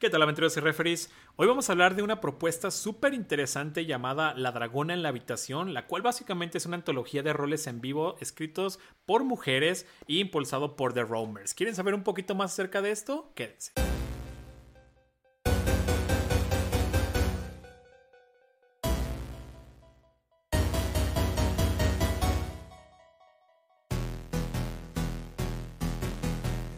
[0.00, 1.10] ¿Qué tal aventureros y referees?
[1.36, 5.74] Hoy vamos a hablar de una propuesta súper interesante llamada La Dragona en la Habitación,
[5.74, 10.74] la cual básicamente es una antología de roles en vivo escritos por mujeres e impulsado
[10.74, 11.52] por The Roamers.
[11.52, 13.30] ¿Quieren saber un poquito más acerca de esto?
[13.34, 13.72] Quédense.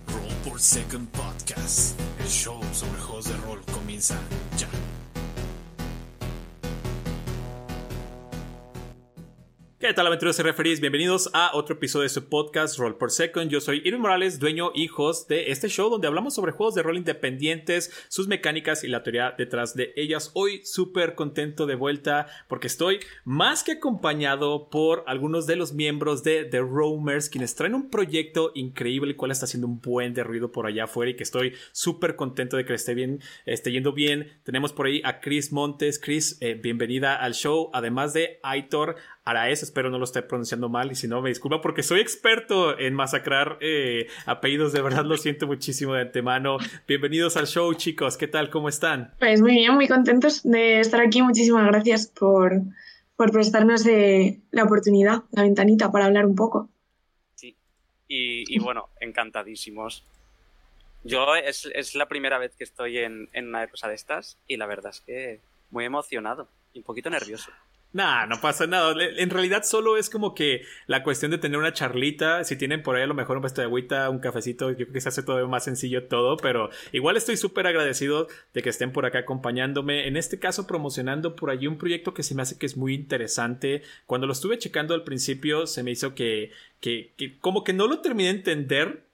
[0.09, 2.00] Roll por Second Podcast.
[2.32, 4.14] Show sobre juegos de rol comienza
[4.58, 4.81] ya.
[9.82, 10.79] ¿Qué tal aventureros y referees?
[10.79, 13.50] Bienvenidos a otro episodio de su podcast Roll por Second.
[13.50, 16.85] Yo soy Irving Morales, dueño y host de este show donde hablamos sobre juegos de
[16.85, 20.31] rol independientes, sus mecánicas y la teoría detrás de ellas.
[20.35, 26.22] Hoy súper contento de vuelta porque estoy más que acompañado por algunos de los miembros
[26.22, 30.22] de The Roamers quienes traen un proyecto increíble el cual está haciendo un buen de
[30.22, 33.92] ruido por allá afuera y que estoy súper contento de que esté bien, esté yendo
[33.92, 34.30] bien.
[34.44, 35.98] Tenemos por ahí a Chris Montes.
[35.98, 37.69] Chris, eh, bienvenida al show.
[37.72, 41.60] Además de Aitor Araez, espero no lo esté pronunciando mal y si no me disculpa
[41.60, 46.56] porque soy experto en masacrar eh, apellidos, de verdad lo siento muchísimo de antemano.
[46.88, 48.50] Bienvenidos al show chicos, ¿qué tal?
[48.50, 49.14] ¿Cómo están?
[49.20, 51.22] Pues muy bien, muy contentos de estar aquí.
[51.22, 52.62] Muchísimas gracias por,
[53.14, 56.68] por prestarnos eh, la oportunidad, la ventanita para hablar un poco.
[57.36, 57.54] Sí,
[58.08, 60.04] y, y bueno, encantadísimos.
[61.04, 64.56] Yo es, es, la primera vez que estoy en, en una cosa de estas y
[64.56, 67.52] la verdad es que muy emocionado y un poquito nervioso.
[67.92, 68.94] Nah, no pasa nada.
[69.18, 72.42] En realidad solo es como que la cuestión de tener una charlita.
[72.44, 74.92] Si tienen por ahí a lo mejor un vaso de agüita, un cafecito, yo creo
[74.92, 76.38] que se hace todo más sencillo todo.
[76.38, 80.08] Pero igual estoy súper agradecido de que estén por acá acompañándome.
[80.08, 82.94] En este caso promocionando por allí un proyecto que se me hace que es muy
[82.94, 83.82] interesante.
[84.06, 87.86] Cuando lo estuve checando al principio se me hizo que, que, que como que no
[87.88, 89.11] lo terminé de entender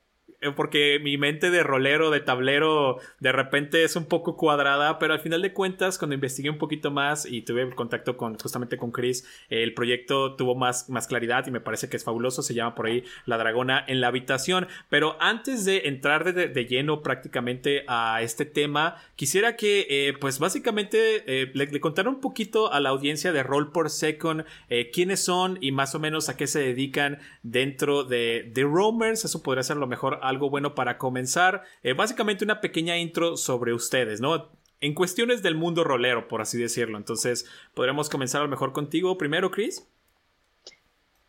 [0.57, 5.21] porque mi mente de rolero, de tablero, de repente es un poco cuadrada, pero al
[5.21, 9.27] final de cuentas, cuando investigué un poquito más y tuve contacto con, justamente con Chris,
[9.49, 12.87] el proyecto tuvo más, más claridad y me parece que es fabuloso, se llama por
[12.87, 18.23] ahí La Dragona en la Habitación, pero antes de entrar de, de lleno prácticamente a
[18.23, 22.91] este tema, quisiera que, eh, pues básicamente, eh, le, le, contara un poquito a la
[22.91, 26.61] audiencia de Roll por Second eh, quiénes son y más o menos a qué se
[26.61, 31.63] dedican dentro de The Roamers, eso podría ser lo mejor algo bueno para comenzar.
[31.83, 34.51] Eh, básicamente una pequeña intro sobre ustedes, ¿no?
[34.81, 36.99] En cuestiones del mundo rolero, por así decirlo.
[36.99, 39.87] Entonces, podríamos comenzar a lo mejor contigo primero, Chris.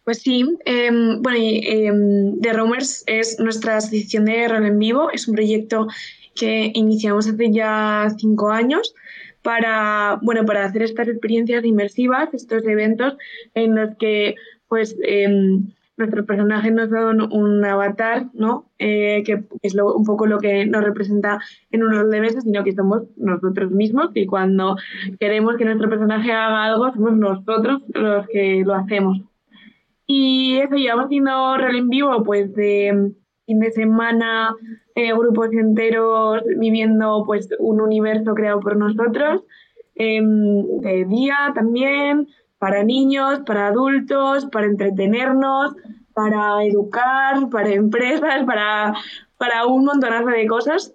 [0.04, 0.90] Pues sí, eh,
[1.20, 1.92] bueno, eh,
[2.42, 5.88] The Roamers es nuestra asociación de rol en vivo, es un proyecto
[6.36, 8.96] que iniciamos hace ya cinco años
[9.44, 13.18] para, bueno, para hacer estas experiencias inmersivas, estos eventos
[13.54, 14.36] en los que
[14.68, 15.60] pues eh,
[16.00, 18.72] nuestros personajes nos dan un avatar, ¿no?
[18.80, 21.40] Eh, que es lo, un poco lo que nos representa
[21.70, 24.78] en un rol de mesa, sino que somos nosotros mismos y cuando
[25.20, 29.22] queremos que nuestro personaje haga algo, somos nosotros los que lo hacemos.
[30.08, 33.12] Y eso, llevamos haciendo rol en vivo, pues de
[33.46, 34.56] fin de semana,
[34.96, 39.44] eh, grupos enteros viviendo pues un universo creado por nosotros,
[39.96, 42.28] eh, de día también,
[42.59, 45.75] para niños, para adultos, para entretenernos,
[46.14, 48.94] para educar, para empresas, para,
[49.38, 50.94] para un montonazo de cosas.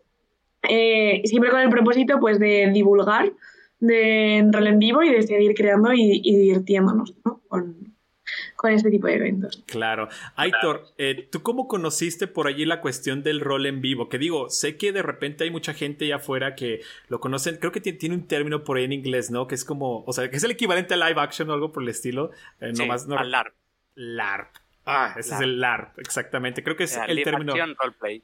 [0.68, 3.32] Eh, siempre con el propósito pues, de divulgar
[3.80, 7.40] de en vivo y de seguir creando y, y divirtiéndonos ¿no?
[7.48, 7.93] con,
[8.64, 9.62] con este tipo de eventos.
[9.66, 10.08] Claro.
[10.36, 14.08] Aitor, eh, ¿tú cómo conociste por allí la cuestión del rol en vivo?
[14.08, 17.72] Que digo, sé que de repente hay mucha gente allá afuera que lo conocen, creo
[17.72, 19.46] que tiene un término por ahí en inglés, ¿no?
[19.46, 21.82] Que es como, o sea, que es el equivalente a live action o algo por
[21.82, 22.30] el estilo.
[22.58, 23.54] Eh, sí, nomás, no, al LARP.
[23.96, 24.48] LARP.
[24.86, 25.42] Ah, ese LARP.
[25.42, 26.62] es el LARP, exactamente.
[26.64, 27.52] Creo que es el live término.
[27.52, 28.22] Action roleplay.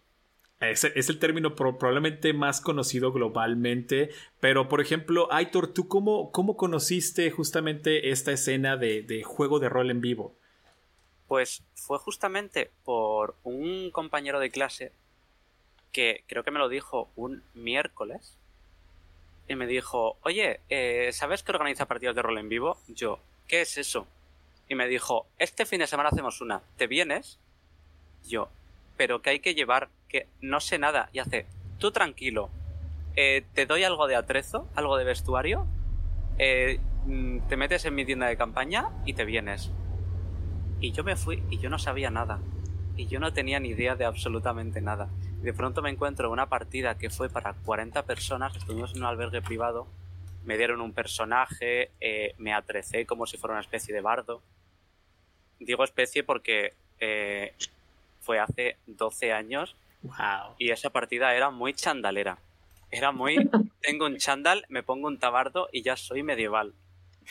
[0.60, 4.10] Es, el término pro, probablemente más conocido globalmente,
[4.40, 9.90] pero por ejemplo, Aitor, ¿tú cómo, cómo conociste justamente esta escena de, juego de rol
[9.90, 10.36] en vivo?
[11.28, 14.92] Pues fue justamente por un compañero de clase
[15.92, 18.36] que creo que me lo dijo un miércoles
[19.48, 22.76] y me dijo, oye, eh, ¿sabes que organiza partidas de rol en vivo?
[22.88, 23.18] Yo,
[23.48, 24.06] ¿qué es eso?
[24.68, 27.38] Y me dijo, este fin de semana hacemos una, ¿te vienes?
[28.28, 28.50] Yo,
[29.00, 31.08] pero que hay que llevar, que no sé nada.
[31.14, 31.46] Y hace,
[31.78, 32.50] tú tranquilo,
[33.16, 35.66] eh, te doy algo de atrezo, algo de vestuario,
[36.36, 36.80] eh,
[37.48, 39.70] te metes en mi tienda de campaña y te vienes.
[40.82, 42.40] Y yo me fui y yo no sabía nada.
[42.94, 45.08] Y yo no tenía ni idea de absolutamente nada.
[45.40, 49.40] De pronto me encuentro una partida que fue para 40 personas, estuvimos en un albergue
[49.40, 49.86] privado,
[50.44, 54.42] me dieron un personaje, eh, me atrecé como si fuera una especie de bardo.
[55.58, 56.74] Digo especie porque
[58.30, 60.54] fue hace 12 años Wow.
[60.56, 62.38] y esa partida era muy chandalera.
[62.92, 63.34] Era muy,
[63.82, 66.72] tengo un chándal, me pongo un tabardo y ya soy medieval.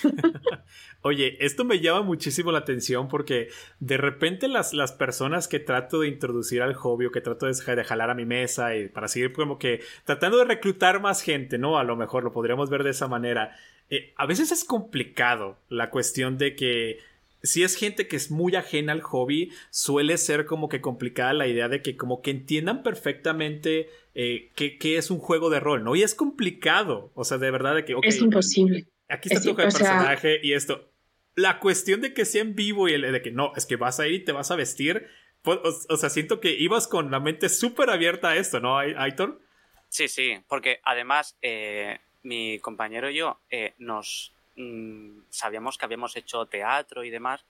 [1.01, 3.47] Oye, esto me llama muchísimo la atención porque
[3.79, 7.53] de repente las, las personas que trato de introducir al hobby o que trato de,
[7.53, 11.57] de jalar a mi mesa y para seguir como que tratando de reclutar más gente,
[11.57, 11.79] ¿no?
[11.79, 13.55] A lo mejor lo podríamos ver de esa manera.
[13.89, 16.99] Eh, a veces es complicado la cuestión de que
[17.41, 21.47] si es gente que es muy ajena al hobby, suele ser como que complicada la
[21.47, 25.95] idea de que como que entiendan perfectamente eh, qué, es un juego de rol, ¿no?
[25.95, 27.95] Y es complicado, o sea, de verdad de que...
[28.03, 28.87] es imposible.
[29.07, 30.91] Aquí está tu personaje y esto.
[31.35, 33.99] La cuestión de que sea en vivo y el de que no, es que vas
[33.99, 35.07] a ir y te vas a vestir.
[35.41, 39.41] Pues, o, sea, siento que ibas con la mente súper abierta a esto, ¿no, Aitor?
[39.87, 46.15] Sí, sí, porque además eh, mi compañero y yo eh, nos mm, sabíamos que habíamos
[46.15, 47.43] hecho teatro y demás.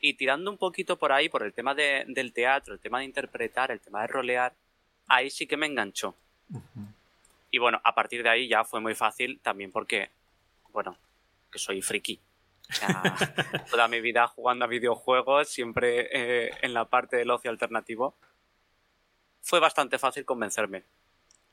[0.00, 3.70] Y tirando un poquito por ahí, por el tema del teatro, el tema de interpretar,
[3.70, 4.54] el tema de rolear,
[5.08, 6.14] ahí sí que me enganchó.
[7.50, 10.10] Y bueno, a partir de ahí ya fue muy fácil también porque
[10.72, 10.96] bueno,
[11.50, 12.20] que soy friki.
[12.70, 13.02] O sea,
[13.70, 18.14] toda mi vida jugando a videojuegos, siempre eh, en la parte del ocio alternativo.
[19.40, 20.84] Fue bastante fácil convencerme.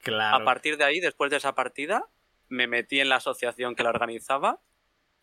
[0.03, 0.35] Claro.
[0.35, 2.05] A partir de ahí, después de esa partida,
[2.49, 4.59] me metí en la asociación que la organizaba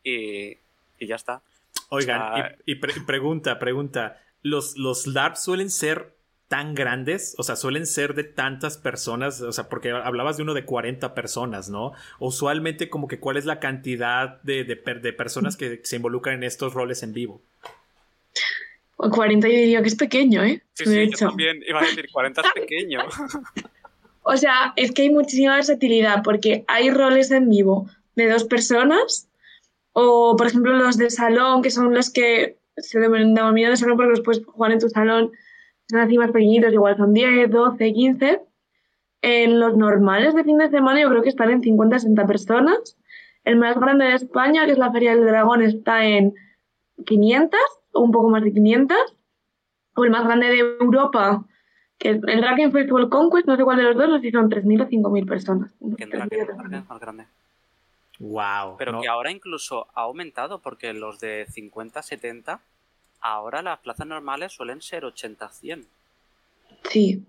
[0.02, 0.58] y,
[0.98, 1.42] y ya está.
[1.88, 4.20] Oigan, y, pregunta, pregunta.
[4.42, 6.14] ¿Los, ¿Los LARP suelen ser
[6.48, 10.52] tan grandes, o sea, suelen ser de tantas personas, o sea, porque hablabas de uno
[10.52, 11.92] de 40 personas, ¿no?
[12.18, 16.74] Usualmente como que cuál es la cantidad de, de, personas que se involucran en estos
[16.74, 17.40] roles en vivo.
[18.96, 20.62] 40 yo diría que es pequeño, ¿eh?
[20.74, 23.00] Sí, sí, yo también iba a decir 40 es pequeño.
[24.22, 29.26] o sea, es que hay muchísima versatilidad porque hay roles en vivo de dos personas
[29.92, 34.10] o, por ejemplo, los de salón, que son los que se denominan de salón porque
[34.10, 35.32] los puedes jugar en tu salón
[35.88, 38.40] son así más pequeñitos, igual son 10, 12, 15.
[39.22, 42.96] En los normales de fin de semana yo creo que están en 50, 60 personas.
[43.44, 46.34] El más grande de España, que es la Feria del Dragón, está en
[47.04, 47.60] 500
[47.92, 48.96] o un poco más de 500.
[49.94, 51.44] O el más grande de Europa,
[51.98, 54.30] que es el Dragon Festival Conquest, no sé cuál de los dos, no sé si
[54.30, 55.74] son 3.000 o 5.000 personas.
[55.98, 56.08] El
[56.88, 57.26] más grande.
[58.22, 58.76] Wow.
[58.78, 62.60] Pero que ahora incluso ha aumentado porque los de 50, 70
[63.22, 65.84] Ahora las plazas normales suelen ser 80-100.
[66.90, 67.22] Sí.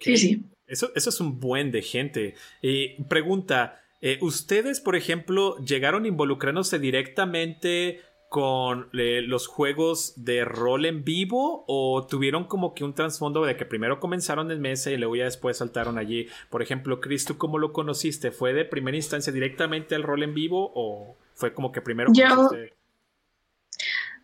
[0.00, 0.42] Sí, sí.
[0.66, 2.34] Eso, eso es un buen de gente.
[2.62, 8.00] Eh, pregunta, eh, ¿ustedes, por ejemplo, llegaron involucrándose directamente
[8.32, 13.56] con eh, los juegos de rol en vivo o tuvieron como que un trasfondo de
[13.58, 16.28] que primero comenzaron en mesa y luego ya después saltaron allí?
[16.48, 18.30] Por ejemplo, Chris, ¿tú cómo lo conociste?
[18.30, 22.10] ¿Fue de primera instancia directamente al rol en vivo o fue como que primero...
[22.14, 22.48] Yo,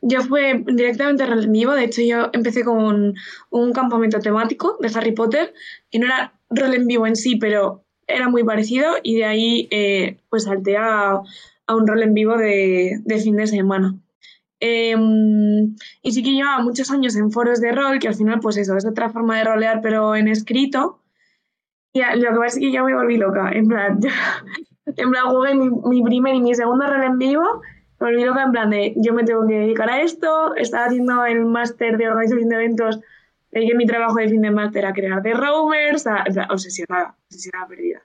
[0.00, 3.14] yo fui directamente en vivo, de hecho yo empecé con
[3.50, 5.52] un campamento temático de Harry Potter,
[5.90, 9.68] y no era rol en vivo en sí, pero era muy parecido y de ahí
[9.70, 11.20] eh, pues salté a,
[11.74, 13.94] un rol en vivo de, fin de semana.
[14.60, 18.56] Em, y sí que llevaba muchos años en foros de rol, que al final pues
[18.56, 21.02] eso, es otra forma de rolear pero en escrito.
[21.92, 24.00] Y lo que pasa es que yo me volví loca, en plan,
[24.86, 27.62] en plan jugué mi, mi primer y mi segundo rol en vivo
[28.00, 31.24] me olvidó que en plan de yo me tengo que dedicar a esto, estaba haciendo
[31.24, 33.00] el máster de organización de eventos,
[33.50, 36.04] que mi trabajo de fin de máster a crear de roamers,
[36.50, 38.02] obsesionada, obsesionada perdida.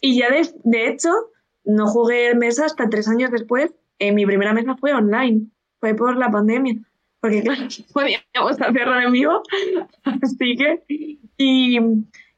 [0.00, 1.10] Y ya de, de, hecho,
[1.64, 3.74] no jugué mesa hasta tres años después.
[3.98, 5.46] Eh, mi primera mesa fue online,
[5.80, 6.76] fue por la pandemia,
[7.20, 7.62] porque claro,
[7.92, 9.42] podíamos hacerlo en vivo,
[10.22, 10.82] así que,
[11.38, 11.78] y,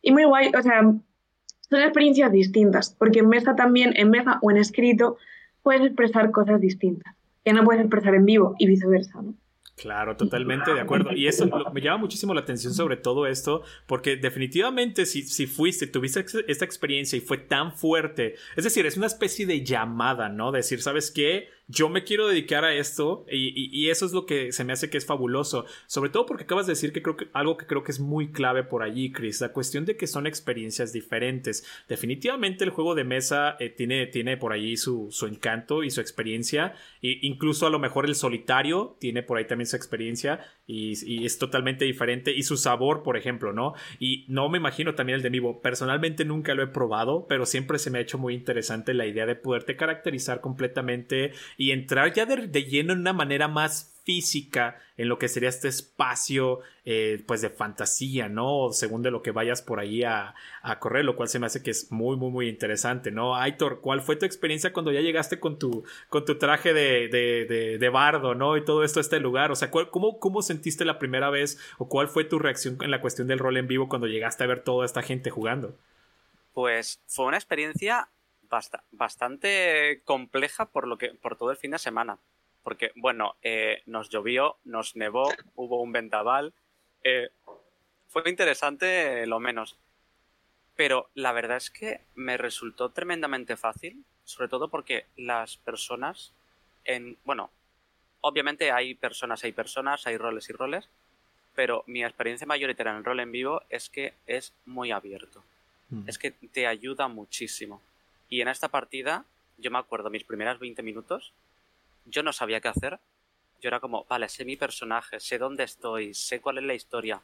[0.02, 4.50] y muy guay, o sea, son experiencias distintas, porque en mesa también, en mesa o
[4.50, 5.16] en escrito,
[5.62, 9.34] puedes expresar cosas distintas, que no puedes expresar en vivo y viceversa, ¿no?
[9.76, 11.12] Claro, totalmente de acuerdo.
[11.12, 15.86] Y eso me llama muchísimo la atención sobre todo esto, porque definitivamente si, si fuiste,
[15.86, 20.50] tuviste esta experiencia y fue tan fuerte, es decir, es una especie de llamada, ¿no?
[20.50, 21.50] Decir, ¿sabes qué?
[21.68, 24.98] Yo me quiero dedicar a esto y, eso es lo que se me hace que
[24.98, 25.64] es fabuloso.
[25.86, 28.30] Sobre todo porque acabas de decir que creo que algo que creo que es muy
[28.30, 31.66] clave por allí, Chris, la cuestión de que son experiencias diferentes.
[31.88, 36.00] Definitivamente el juego de mesa eh, tiene, tiene por allí su, su, encanto y su
[36.00, 36.74] experiencia.
[37.02, 41.26] E incluso a lo mejor el solitario tiene por ahí también su experiencia y, y,
[41.26, 42.32] es totalmente diferente.
[42.32, 43.74] Y su sabor, por ejemplo, ¿no?
[43.98, 45.60] Y no me imagino también el de vivo.
[45.62, 49.26] Personalmente nunca lo he probado, pero siempre se me ha hecho muy interesante la idea
[49.26, 55.08] de poderte caracterizar completamente y entrar ya de, lleno en una manera más física en
[55.08, 58.70] lo que sería este espacio eh, pues de fantasía, ¿no?
[58.70, 60.34] Según de lo que vayas por ahí a,
[60.78, 63.34] correr, lo cual se me hace que es muy, muy, muy interesante, ¿no?
[63.34, 67.78] Aitor, ¿cuál fue tu experiencia cuando ya llegaste con tu, con tu traje de, de,
[67.78, 68.56] de, bardo, ¿no?
[68.56, 71.88] Y todo esto a este lugar, o sea, cómo, ¿cómo sentiste la primera vez o
[71.88, 74.62] cuál fue tu reacción en la cuestión del rol en vivo cuando llegaste a ver
[74.62, 75.76] toda esta gente jugando?
[76.54, 78.08] Pues fue una experiencia
[78.90, 82.18] bastante compleja por, lo que, por todo el fin de semana.
[82.62, 86.52] Porque, bueno, eh, nos llovió, nos nevó, hubo un vendaval.
[87.04, 87.30] Eh,
[88.08, 89.76] fue interesante lo menos.
[90.74, 96.32] Pero la verdad es que me resultó tremendamente fácil, sobre todo porque las personas
[96.84, 97.16] en...
[97.24, 97.50] Bueno,
[98.20, 100.88] obviamente hay personas, hay personas, hay roles y roles,
[101.54, 105.42] pero mi experiencia mayoritaria en el rol en vivo es que es muy abierto.
[105.90, 106.08] Mm.
[106.08, 107.80] Es que te ayuda muchísimo.
[108.28, 109.24] Y en esta partida,
[109.58, 111.32] yo me acuerdo, mis primeras 20 minutos,
[112.04, 112.98] yo no sabía qué hacer.
[113.60, 117.22] Yo era como, vale, sé mi personaje, sé dónde estoy, sé cuál es la historia.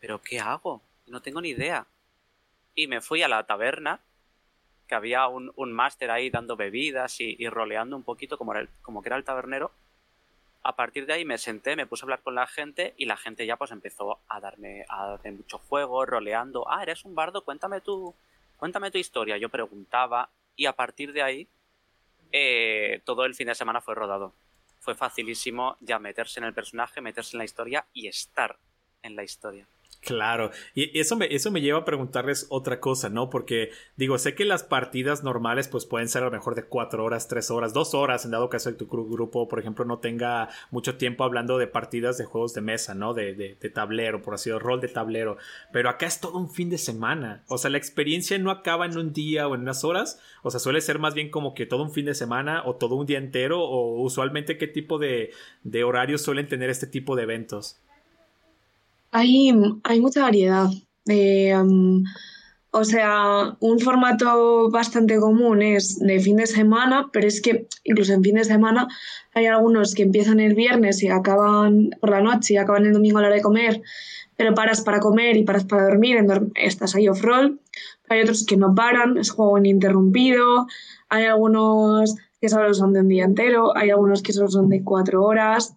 [0.00, 0.82] Pero ¿qué hago?
[1.06, 1.86] No tengo ni idea.
[2.74, 4.00] Y me fui a la taberna,
[4.86, 9.02] que había un, un máster ahí dando bebidas y, roleando un poquito como, era como
[9.02, 9.72] que era el tabernero.
[10.62, 13.16] A partir de ahí me senté, me puse a hablar con la gente y la
[13.16, 16.68] gente ya pues empezó a darme, a darme mucho juego, roleando.
[16.68, 18.14] Ah, eres un bardo, cuéntame tu,
[18.56, 19.36] cuéntame tu historia.
[19.36, 21.48] Yo preguntaba y a partir de ahí
[22.32, 24.34] eh, todo el fin de semana fue rodado.
[24.80, 28.58] Fue facilísimo ya meterse en el personaje, meterse en la historia y estar
[29.02, 29.66] en la historia.
[30.06, 33.28] Claro, y eso me, eso me lleva a preguntarles otra cosa, ¿no?
[33.28, 37.04] Porque digo, sé que las partidas normales pues pueden ser a lo mejor de cuatro
[37.04, 40.48] horas, tres horas, dos horas, en dado caso que tu grupo, por ejemplo, no tenga
[40.70, 43.14] mucho tiempo hablando de partidas de juegos de mesa, ¿no?
[43.14, 45.38] De, de, de tablero, por así decirlo, rol de tablero.
[45.72, 47.42] Pero acá es todo un fin de semana.
[47.48, 50.20] O sea, la experiencia no acaba en un día o en unas horas.
[50.44, 52.94] O sea, suele ser más bien como que todo un fin de semana o todo
[52.94, 53.60] un día entero.
[53.60, 55.32] O usualmente qué tipo de,
[55.64, 57.80] de horarios suelen tener este tipo de eventos.
[59.10, 59.52] Hay,
[59.84, 60.68] hay mucha variedad.
[62.70, 68.12] o sea, un formato bastante común es de fin de semana, pero es que incluso
[68.12, 68.88] en fin de semana
[69.34, 73.18] hay algunos que empiezan el viernes y acaban por la noche y acaban el domingo
[73.18, 73.82] a la hora de comer,
[74.36, 76.18] pero paras para comer y paras para dormir,
[76.54, 77.60] estás ahí off-roll.
[78.08, 80.66] Hay otros que no paran, es juego ininterrumpido.
[81.08, 84.84] Hay algunos que solo son de un día entero, hay algunos que solo son de
[84.84, 85.76] cuatro horas.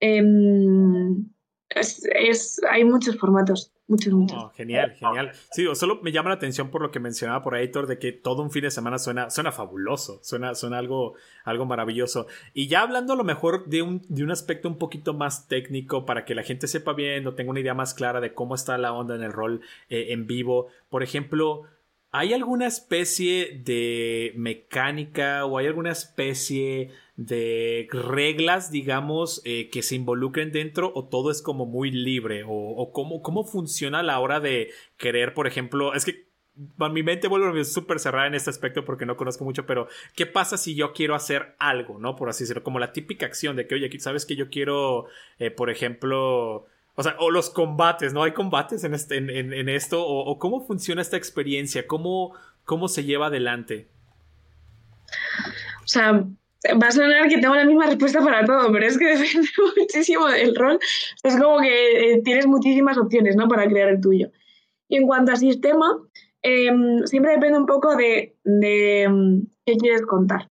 [0.00, 1.30] Em,
[1.70, 4.36] es, hay muchos formatos, muchos, muchos.
[4.36, 5.30] Oh, genial, genial.
[5.52, 8.10] Sí, solo me llama la atención por lo que mencionaba por ahí, Thor, de que
[8.10, 12.26] todo un fin de semana suena, suena fabuloso, suena, suena algo, algo maravilloso.
[12.54, 16.04] Y ya hablando a lo mejor de un, de un aspecto un poquito más técnico
[16.06, 18.76] para que la gente sepa bien o tenga una idea más clara de cómo está
[18.76, 20.66] la onda en el rol eh, en vivo.
[20.88, 21.62] Por ejemplo,
[22.10, 29.94] ¿hay alguna especie de mecánica o hay alguna especie de reglas, digamos, eh, que se
[29.94, 34.40] involucren dentro o todo es como muy libre o, cómo, cómo funciona a la hora
[34.40, 36.30] de querer, por ejemplo, es que
[36.78, 39.86] mi mente vuelve súper cerrada en este aspecto porque no conozco mucho, pero
[40.16, 42.16] ¿qué pasa si yo quiero hacer algo, no?
[42.16, 45.04] Por así decirlo, como la típica acción de que, oye, sabes que yo quiero,
[45.38, 48.22] eh, por ejemplo, o sea, o los combates, ¿no?
[48.22, 50.02] ¿Hay combates en, este, en, esto?
[50.02, 51.86] O, cómo funciona esta experiencia?
[51.86, 52.32] ¿Cómo,
[52.64, 53.88] ¿Cómo se lleva adelante?
[55.84, 56.24] O sea,
[56.66, 60.26] Va a sonar que tengo la misma respuesta para todo, pero es que depende muchísimo
[60.28, 60.78] del rol.
[61.22, 63.48] Es como que eh, tienes muchísimas opciones ¿no?
[63.48, 64.30] para crear el tuyo.
[64.88, 65.86] Y en cuanto a sistema,
[66.42, 70.48] em, siempre depende un poco de, de em, qué quieres contar.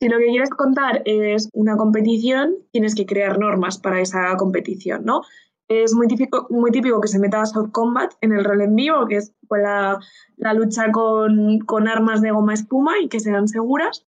[0.00, 5.04] Si lo que quieres contar es una competición, tienes que crear normas para esa competición,
[5.04, 5.22] ¿no?
[5.68, 9.06] Es muy típico, muy típico que se meta soft combat en el rol en vivo,
[9.06, 9.98] que es pues, la,
[10.36, 14.06] la, lucha con, con armas de goma espuma y que sean seguras.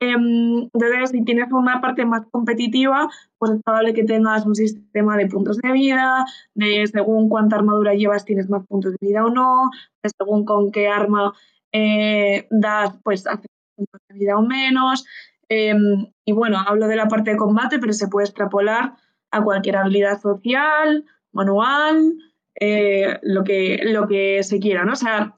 [0.00, 5.16] Em, entonces, si tienes una parte más competitiva, pues es probable que tengas un sistema
[5.16, 6.24] de puntos de vida,
[6.54, 9.70] de según cuánta armadura llevas tienes más puntos de vida o no,
[10.02, 11.32] de según con qué arma
[11.72, 15.04] eh, das, pues haces puntos de vida o menos.
[15.48, 18.94] Em, y bueno, hablo de la parte de combate, pero se puede extrapolar
[19.30, 22.14] a cualquier habilidad social, manual,
[22.60, 24.96] eh, lo, que, lo que se quiera, ¿no?
[24.96, 25.36] Sea,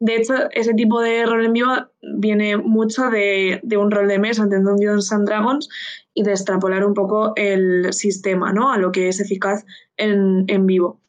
[0.00, 4.46] de hecho, ese tipo de rol en vivo viene mucho de, un rol de mesa
[4.46, 5.68] de Dungeons and Dragons
[6.14, 8.72] y de extrapolar un poco el sistema ¿no?
[8.72, 9.66] a lo que es eficaz
[9.98, 11.02] en, vivo.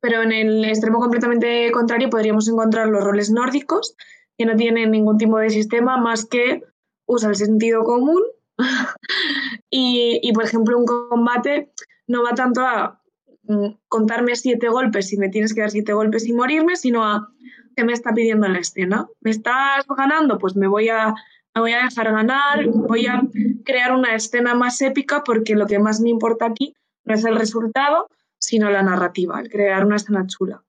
[0.00, 3.96] Pero en el extremo completamente contrario podríamos encontrar los roles nórdicos,
[4.36, 6.64] que no tienen ningún tipo de sistema más que
[7.06, 8.22] usa el sentido común.
[9.70, 11.72] y, y, por ejemplo, un combate
[12.08, 13.00] no va tanto a
[13.44, 17.30] mm, contarme siete golpes y me tienes que dar siete golpes y morirme, sino a
[17.74, 19.06] que me está pidiendo la escena.
[19.20, 20.38] ¿Me estás ganando?
[20.38, 21.14] Pues me voy a,
[21.54, 23.22] me voy a dejar ganar, voy a
[23.64, 27.36] crear una escena más épica porque lo que más me importa aquí no es el
[27.36, 30.62] resultado, sino la narrativa, el crear una escena chula.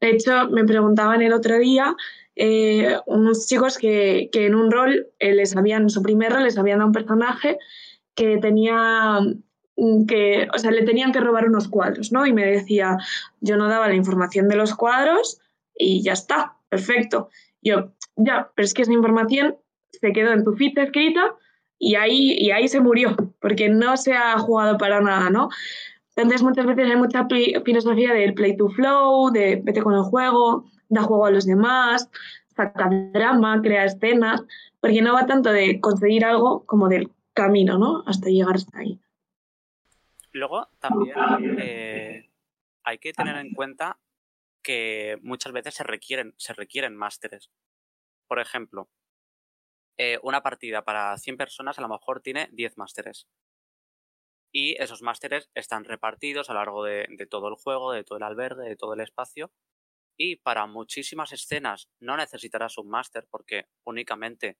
[0.00, 1.94] De hecho, me preguntaban el otro día
[2.34, 6.44] eh, unos chicos que, que, en un rol, eh, les habían, en su primer rol,
[6.44, 7.58] les habían dado un personaje
[8.14, 9.20] que tenía
[9.76, 12.26] mm, que, o sea, le tenían que robar unos cuadros, ¿no?
[12.26, 12.96] Y me decía,
[13.40, 15.40] yo no daba la información de los cuadros,
[15.74, 16.56] y ya está.
[16.68, 17.28] perfecto.
[17.60, 19.56] Yo, ya, pero es que esa información
[19.90, 21.36] se quedó en tu ficha escrita
[21.78, 25.48] y ahí, y ahí se murió, porque no se ha jugado para nada, ¿no?
[26.14, 27.26] Entonces muchas veces hay mucha
[27.64, 32.10] filosofía del play to flow, de vete con el juego, da juego a los demás,
[32.54, 34.42] saca drama, crea escenas,
[34.80, 38.04] porque no va tanto de conseguir algo como del camino, ¿no?
[38.06, 39.00] Hasta llegar hasta ahí.
[40.32, 41.16] Luego también
[41.58, 42.30] eh,
[42.84, 43.98] hay que tener en cuenta
[44.62, 47.50] que muchas veces se requieren, se requieren másteres.
[48.28, 48.90] Por ejemplo,
[49.98, 53.28] eh, una partida para 100 personas a lo mejor tiene 10 másteres.
[54.54, 58.24] Y esos másteres están repartidos a lo largo de, todo el juego, de todo el
[58.24, 59.52] albergue, de todo el espacio.
[60.18, 64.58] Y para muchísimas escenas no necesitarás un máster porque únicamente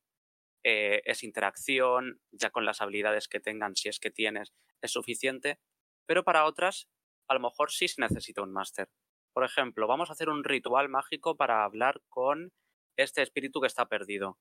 [0.64, 5.61] eh, es interacción, ya con las habilidades que tengan, si es que tienes, es suficiente.
[6.06, 6.88] Pero para otras,
[7.28, 8.88] a lo mejor sí se necesita un máster.
[9.32, 12.52] Por ejemplo, vamos a hacer un ritual mágico para hablar con
[12.96, 14.38] este espíritu que está perdido.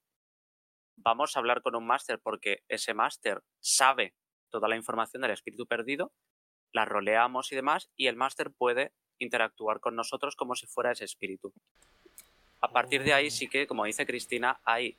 [0.97, 4.13] Vamos a hablar con un máster porque ese máster sabe
[4.49, 6.11] toda la información del espíritu perdido,
[6.73, 11.05] la roleamos y demás, y el máster puede interactuar con nosotros como si fuera ese
[11.05, 11.53] espíritu.
[12.59, 14.97] A partir de ahí sí que, como dice Cristina, hay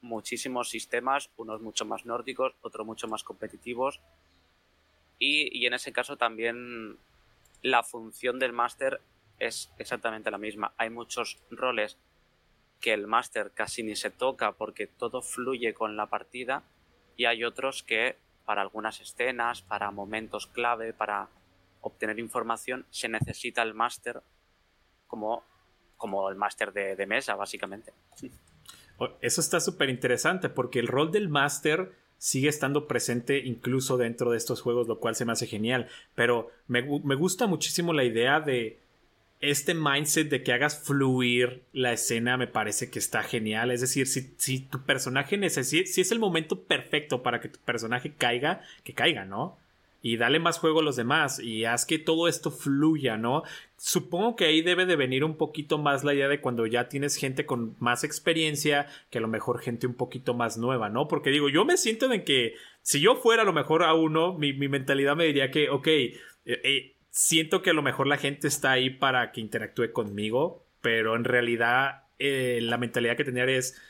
[0.00, 4.00] muchísimos sistemas, unos mucho más nórdicos, otros mucho más competitivos,
[5.18, 6.98] y, y en ese caso también
[7.62, 9.00] la función del máster
[9.38, 10.72] es exactamente la misma.
[10.76, 11.98] Hay muchos roles
[12.80, 16.62] que el máster casi ni se toca porque todo fluye con la partida
[17.16, 21.28] y hay otros que para algunas escenas, para momentos clave, para
[21.80, 24.22] obtener información, se necesita el máster
[25.06, 25.42] como,
[25.96, 27.92] como el máster de, mesa, básicamente.
[29.20, 34.38] Eso está súper interesante porque el rol del máster sigue estando presente incluso dentro de
[34.38, 35.88] estos juegos, lo cual se me hace genial.
[36.14, 38.85] Pero me, me gusta muchísimo la idea de
[39.40, 43.70] este mindset de que hagas fluir la escena me parece que está genial.
[43.70, 47.58] Es decir, si, si tu personaje necesita, si es el momento perfecto para que tu
[47.60, 49.58] personaje caiga, que caiga, ¿no?
[50.02, 53.42] Y dale más juego a los demás y haz que todo esto fluya, ¿no?
[53.76, 57.16] Supongo que ahí debe de venir un poquito más la idea de cuando ya tienes
[57.16, 61.08] gente con más experiencia, que a lo mejor gente un poquito más nueva, ¿no?
[61.08, 64.34] Porque digo, yo me siento en que si yo fuera a lo mejor a uno,
[64.34, 68.46] mi, mentalidad me diría que, ok, eh, eh, siento que a lo mejor la gente
[68.46, 73.80] está ahí para que interactúe conmigo, pero en realidad eh, la mentalidad que tenía es,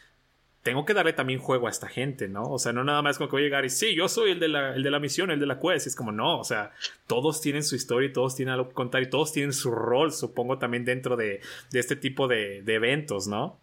[0.63, 2.49] tengo que darle también juego a esta gente, ¿no?
[2.49, 4.39] O sea, no nada más como que voy a llegar y sí, yo soy el
[4.39, 5.89] de la, el de la misión, el de la quest.
[5.89, 6.71] es como, no, o sea,
[7.09, 10.13] todos tienen su historia y todos tienen algo que contar y todos tienen su rol,
[10.13, 11.41] supongo, también dentro de,
[11.73, 13.59] este tipo de, de, eventos, ¿no?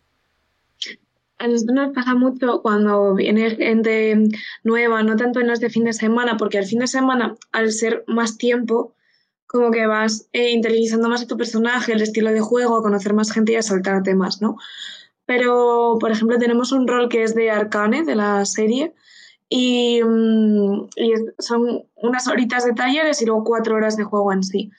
[1.38, 4.28] A nosotros nos pasa mucho cuando viene gente
[4.65, 7.71] nueva, no tanto en los de fin de semana, porque al fin de semana, al
[7.71, 8.93] ser más tiempo,
[9.53, 13.13] como que vas eh, interiorizando más a tu personaje, el estilo de juego, a conocer
[13.13, 14.57] más gente y a saltar temas, ¿no?
[15.27, 18.95] Pero, por ejemplo, tenemos un rol que es de Arcane, de la serie,
[19.49, 20.89] y, mm,
[21.37, 24.71] son unas horitas de talleres y luego cuatro horas de juego en sí.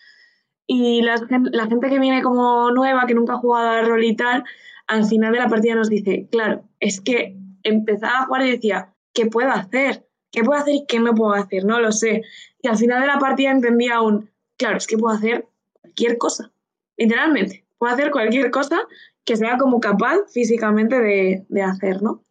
[0.66, 4.16] Y la, la, gente que viene como nueva, que nunca ha jugado al rol y
[4.16, 4.42] tal,
[4.88, 8.92] al final de la partida nos dice, claro, es que empezaba a jugar y decía,
[9.12, 10.04] ¿qué puedo hacer?
[10.32, 11.64] ¿Qué puedo hacer y qué no puedo hacer?
[11.64, 12.22] No lo sé.
[12.60, 15.48] Y al final de la partida entendía aún, claro, es que puedo hacer
[15.80, 16.52] cualquier cosa,
[16.96, 17.64] literalmente.
[17.78, 18.86] Puedo hacer cualquier cosa
[19.24, 22.24] que sea como capaz físicamente de, hacer, ¿no?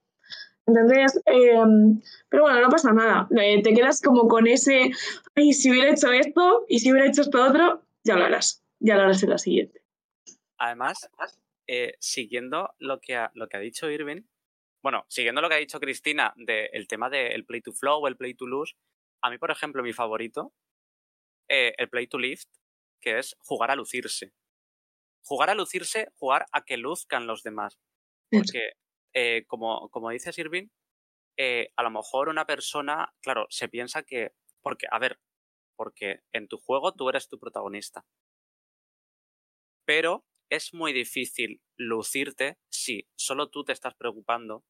[0.65, 3.27] Entonces, em, pero bueno, no pasa nada.
[3.37, 4.91] Eh, te quedas como con ese,
[5.35, 8.63] ay, si hubiera hecho esto y si hubiera hecho esto otro, ya lo harás.
[8.79, 9.83] Ya lo harás en la siguiente.
[10.57, 11.09] Además,
[11.67, 14.21] eh, siguiendo lo que, ha, lo que ha dicho Irving,
[14.81, 18.17] bueno, siguiendo lo que ha dicho Cristina del tema del play to flow, o el
[18.17, 18.75] play to lose,
[19.21, 20.53] a mí, por ejemplo, mi favorito
[21.49, 22.49] eh, el play to lift,
[23.01, 24.33] que es jugar a lucirse.
[25.23, 27.79] Jugar a lucirse, jugar a que luzcan los demás.
[28.29, 28.73] Porque,
[29.13, 30.67] eh, como, como dice Irving,
[31.37, 34.31] eh, a lo mejor una persona, claro, se piensa que.
[34.61, 35.19] Porque, a ver,
[35.75, 38.05] porque en tu juego tú eres tu protagonista.
[39.85, 44.63] Pero es muy difícil lucirte si solo tú te estás preocupando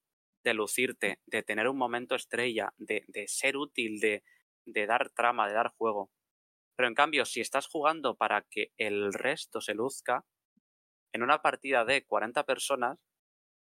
[0.44, 4.24] de lucirte, de tener un momento estrella, de, de ser útil, de,
[4.66, 6.12] de dar trama, de dar juego.
[6.76, 10.26] Pero en cambio, si estás jugando para que el resto se luzca,
[11.12, 13.00] en una partida de 40 personas,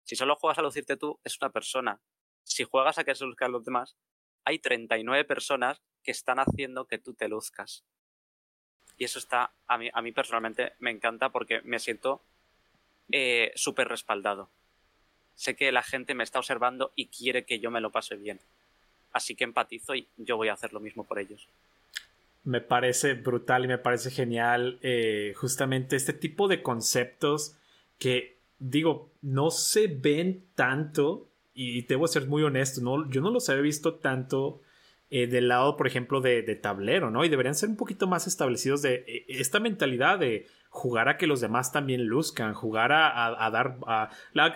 [0.04, 2.00] si solo juegas a lucirte tú, es una persona.
[2.44, 3.98] Si juegas a que se luzcan los demás,
[4.46, 7.84] hay 39 personas que están haciendo que tú te luzcas.
[8.98, 12.22] Y eso está, a mí, a mí personalmente me encanta porque me siento
[13.12, 14.52] eh, súper respaldado.
[15.36, 18.40] Sé que la gente me está observando y quiere que yo me lo pase bien.
[19.12, 21.48] Así que empatizo y yo voy a hacer lo mismo por ellos
[22.50, 27.56] me parece brutal y me parece genial eh, justamente este tipo de conceptos
[28.00, 33.50] que digo, no se ven tanto, y debo ser muy honesto, no, yo no los
[33.50, 34.62] había visto tanto
[35.10, 37.26] eh, del lado, por ejemplo, de, de, tablero, ¿no?
[37.26, 41.26] Y deberían ser un poquito más establecidos de eh, esta mentalidad de jugar a que
[41.26, 43.78] los demás también luzcan, jugar a, a, dar...
[43.88, 44.10] A,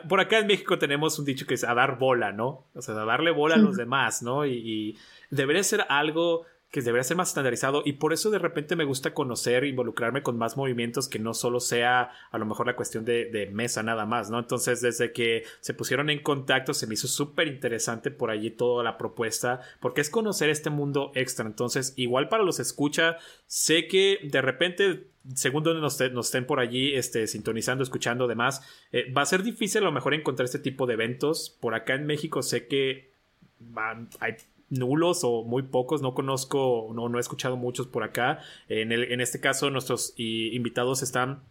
[0.08, 2.68] por acá en México tenemos un dicho que es a dar bola, ¿no?
[2.76, 4.46] O sea, a darle bola a los demás, ¿no?
[4.46, 4.98] Y, y
[5.32, 9.14] debería ser algo que debería ser más estandarizado y por eso de repente me gusta
[9.14, 13.48] conocer, involucrarme con más movimientos que no solo sea a lo mejor la cuestión de,
[13.54, 14.40] mesa nada más, ¿no?
[14.40, 18.84] Entonces desde que se pusieron en contacto se me hizo súper interesante por allí toda
[18.84, 24.18] la propuesta porque es conocer este mundo extra, entonces igual para los escucha, sé que
[24.24, 29.22] de repente según donde nos, nos, estén por allí este, sintonizando, escuchando demás, eh, va
[29.22, 31.56] a ser difícil a lo mejor encontrar este tipo de eventos.
[31.62, 33.14] Por acá en México sé que
[33.60, 34.36] van, hay
[34.78, 38.40] nulos o muy pocos, no conozco, no, no he escuchado muchos por acá.
[38.68, 41.44] En, el, en este caso, nuestros invitados están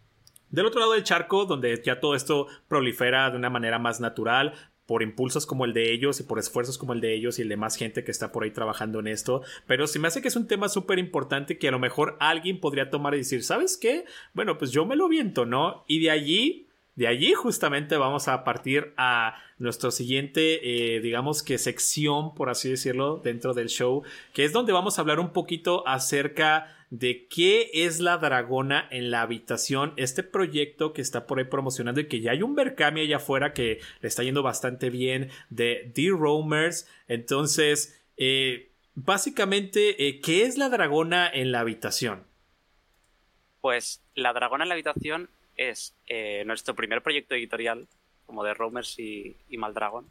[0.49, 4.53] del otro lado del charco, donde ya todo esto prolifera de una manera más natural,
[4.85, 7.49] por impulsos como el de ellos y por esfuerzos como el de ellos y el
[7.49, 9.41] de más gente que está por ahí trabajando en esto.
[9.65, 12.59] Pero se me hace que es un tema súper importante que a lo mejor alguien
[12.59, 14.05] podría tomar y decir, ¿sabes qué?
[14.33, 15.85] Bueno, pues yo me lo viento, ¿no?
[15.87, 21.57] Y de allí de allí justamente vamos a partir a nuestro siguiente, eh, digamos que
[21.57, 25.87] sección, por así decirlo, dentro del show, que es donde vamos a hablar un poquito
[25.87, 31.45] acerca de qué es la dragona en la habitación, este proyecto que está por ahí
[31.45, 35.31] promocionando y que ya hay un Berkami allá afuera que le está yendo bastante bien
[35.49, 36.87] de The Roamers.
[37.07, 42.25] Entonces, eh, básicamente, eh, ¿qué es la dragona en la habitación?
[43.61, 45.95] Pues la dragona en la habitación es
[46.45, 47.87] nuestro primer proyecto editorial,
[48.33, 50.07] como de Roamers y, Maldragon,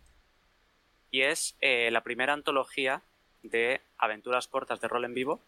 [1.10, 3.02] y es eh, la primera antología
[3.42, 5.40] de aventuras cortas de rol en vivo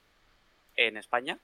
[0.74, 1.38] en España,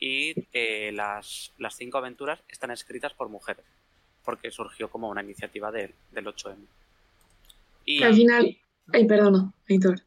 [0.00, 3.64] y eh, las, las, cinco aventuras están escritas por mujeres,
[4.24, 6.56] porque surgió como una iniciativa del 8M.
[7.84, 8.58] Y al final,
[8.92, 10.00] ay, perdona, Víctor.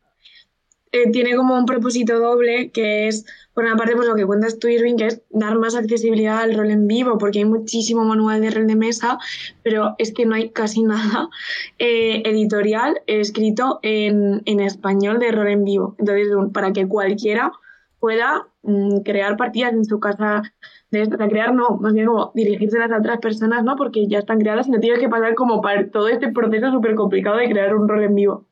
[0.97, 4.57] Eh, tiene como un propósito doble, que es, por una parte, pues lo que cuentas
[4.57, 8.41] tú, Irving, que es dar más accesibilidad al rol en vivo, porque hay muchísimo manual
[8.41, 9.19] de rol de mesa,
[9.63, 11.29] pero es que no hay casi nada
[11.77, 15.95] eh, editorial escrito en, español de rol en vivo.
[15.99, 17.51] Entonces, para que cualquiera
[17.99, 20.41] pueda mm, crear partidas en su casa,
[20.89, 23.75] de crear no, más bien como dirigirse a otras personas, ¿no?
[23.75, 26.95] Porque ya están creadas y no tienes que pasar como para todo este proceso súper
[26.95, 28.47] complicado de crear un rol en vivo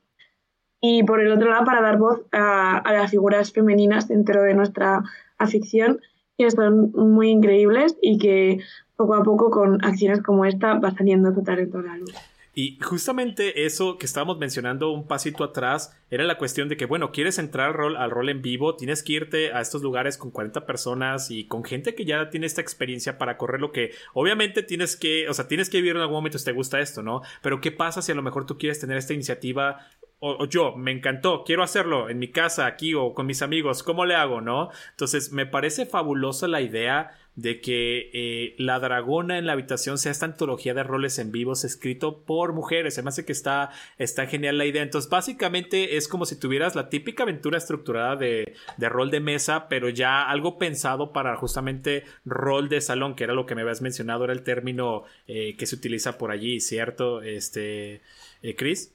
[0.87, 5.03] y por el otro lado para dar voz a, las figuras femeninas dentro de nuestra
[5.39, 5.99] afición
[6.37, 8.59] que son muy increíbles y que
[8.95, 12.13] poco a poco con acciones como esta va saliendo su talento a la luz.
[12.57, 17.11] Y justamente eso que estábamos mencionando un pasito atrás era la cuestión de que, bueno,
[17.11, 20.31] quieres entrar al rol, al rol en vivo, tienes que irte a estos lugares con
[20.31, 24.63] 40 personas y con gente que ya tiene esta experiencia para correr lo que obviamente
[24.63, 27.23] tienes que, o sea, tienes que vivir en algún momento si te gusta esto, ¿no?
[27.41, 29.89] Pero ¿qué pasa si a lo mejor tú quieres tener esta iniciativa
[30.19, 34.05] o, yo, me encantó, quiero hacerlo en mi casa, aquí o con mis amigos, ¿cómo
[34.05, 34.69] le hago, no?
[34.91, 40.11] Entonces, me parece fabulosa la idea de que eh, la dragona en la habitación sea
[40.11, 43.01] esta antología de roles en vivos escrito por mujeres.
[43.03, 44.81] Me hace que está, está genial la idea.
[44.81, 49.67] Entonces, básicamente es como si tuvieras la típica aventura estructurada de, de rol de mesa,
[49.67, 53.81] pero ya algo pensado para justamente rol de salón, que era lo que me habías
[53.81, 57.21] mencionado, era el término eh, que se utiliza por allí, ¿cierto?
[57.21, 58.01] Este,
[58.41, 58.94] eh, Chris.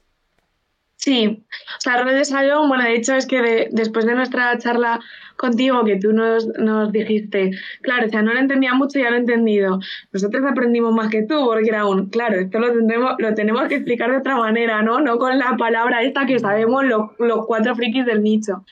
[1.03, 4.99] Sí, o sea, rol de salón, bueno, de hecho es que después de nuestra charla
[5.35, 7.49] contigo, que tú nos, nos dijiste,
[7.81, 9.79] claro, o sea, no lo entendía mucho, ya lo he entendido.
[10.13, 13.75] Nosotros aprendimos más que tú, porque era un, claro, esto lo, tendremos, lo tenemos que
[13.77, 14.99] explicar de otra manera, ¿no?
[15.01, 18.63] No con la palabra esta que sabemos los, los cuatro frikis del nicho.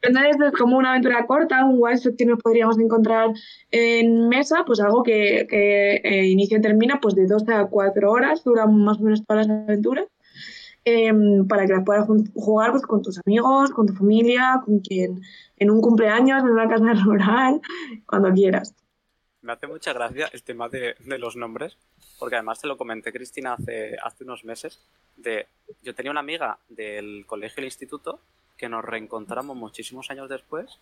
[0.00, 3.30] Entonces es como una aventura corta, un one shot que nos podríamos encontrar
[3.72, 8.12] en mesa, pues algo que, que eh, inicia y termina pues de dos a cuatro
[8.12, 10.06] horas, duran más o menos todas las aventuras.
[10.86, 15.22] Em, para que las puedas jugar pues, con tus amigos, con tu familia, con quien,
[15.56, 17.60] en un cumpleaños, en una casa rural,
[18.06, 18.74] cuando quieras.
[19.40, 21.78] Me hace mucha gracia el tema de, de los nombres,
[22.18, 24.82] porque además te lo comenté Cristina hace, hace unos meses.
[25.16, 25.46] De,
[25.82, 28.20] yo tenía una amiga del colegio y el instituto
[28.58, 30.78] que nos reencontramos muchísimos años después,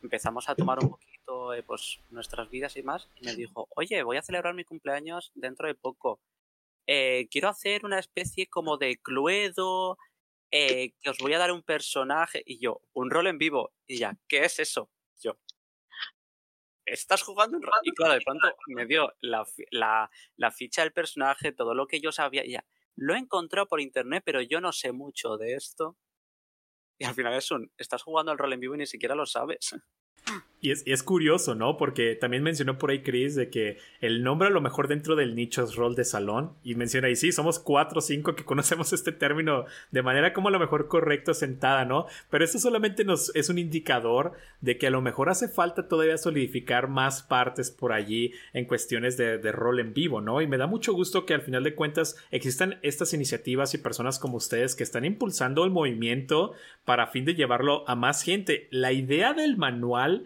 [0.00, 4.02] empezamos a tomar un poquito eh, pues, nuestras vidas y más, y me dijo, oye,
[4.04, 6.20] voy a celebrar mi cumpleaños dentro de poco
[6.92, 9.96] eh, quiero hacer una especie como de Cluedo,
[10.50, 13.98] eh, que os voy a dar un personaje, y yo, un rol en vivo, y
[13.98, 14.90] ya, ¿qué es eso?
[15.22, 15.38] Yo,
[16.84, 20.92] estás jugando un rol, y claro, de pronto me dio la, la, la ficha del
[20.92, 24.60] personaje, todo lo que yo sabía, y ya, lo he encontrado por internet, pero yo
[24.60, 25.96] no sé mucho de esto.
[26.98, 29.26] Y al final es un, estás jugando el rol en vivo y ni siquiera lo
[29.26, 29.76] sabes.
[30.62, 31.78] Y es, es, curioso, ¿no?
[31.78, 35.34] Porque también mencionó por ahí Chris de que el nombre a lo mejor dentro del
[35.34, 36.52] nicho es rol de salón.
[36.62, 40.48] Y menciona ahí, sí, somos cuatro o cinco que conocemos este término de manera como
[40.48, 42.06] a lo mejor correcto sentada, ¿no?
[42.28, 46.18] Pero esto solamente nos es un indicador de que a lo mejor hace falta todavía
[46.18, 50.42] solidificar más partes por allí en cuestiones de, de rol en vivo, ¿no?
[50.42, 54.18] Y me da mucho gusto que al final de cuentas existan estas iniciativas y personas
[54.18, 56.52] como ustedes que están impulsando el movimiento
[56.84, 58.68] para fin de llevarlo a más gente.
[58.70, 60.24] La idea del manual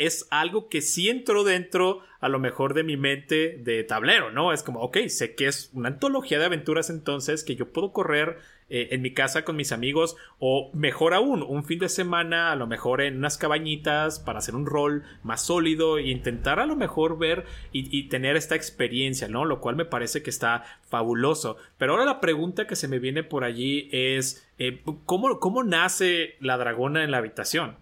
[0.00, 4.50] es algo que sí entró dentro a lo mejor de mi mente de tablero, ¿no?
[4.54, 8.38] Es como, ok, sé que es una antología de aventuras entonces que yo puedo correr
[8.70, 12.56] eh, en mi casa con mis amigos o mejor aún, un fin de semana a
[12.56, 16.76] lo mejor en unas cabañitas para hacer un rol más sólido e intentar a lo
[16.76, 19.44] mejor ver y, tener esta experiencia, ¿no?
[19.44, 21.58] Lo cual me parece que está fabuloso.
[21.76, 26.36] Pero ahora la pregunta que se me viene por allí es, eh, ¿cómo, ¿cómo nace
[26.40, 27.76] la dragona en la habitación?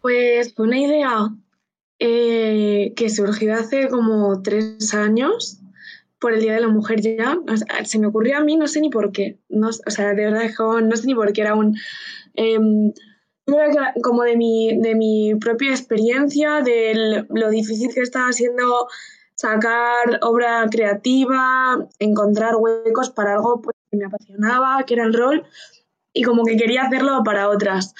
[0.00, 1.28] Pues fue una idea
[1.98, 5.60] eh, que surgió hace como tres años
[6.18, 7.38] por el Día de la Mujer ya.
[7.84, 9.38] se me ocurrió a mí, no sé ni por qué.
[9.48, 10.50] No, o sea, de verdad,
[10.82, 11.76] no sé ni por qué era un...
[12.34, 12.92] Em,
[14.02, 18.86] como de mi, de mi propia experiencia, de lo difícil que estaba siendo
[19.34, 25.44] sacar obra creativa, encontrar huecos para algo pues, que me apasionaba, que era el rol
[26.12, 27.94] y como que quería hacerlo para otras.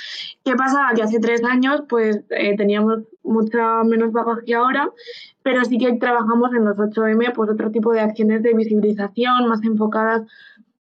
[0.45, 0.93] ¿Qué pasaba?
[0.95, 4.91] Que hace tres años pues eh, teníamos mucha menos bagaje que ahora,
[5.43, 9.63] pero sí que trabajamos en los 8M pues otro tipo de acciones de visibilización más
[9.63, 10.23] enfocadas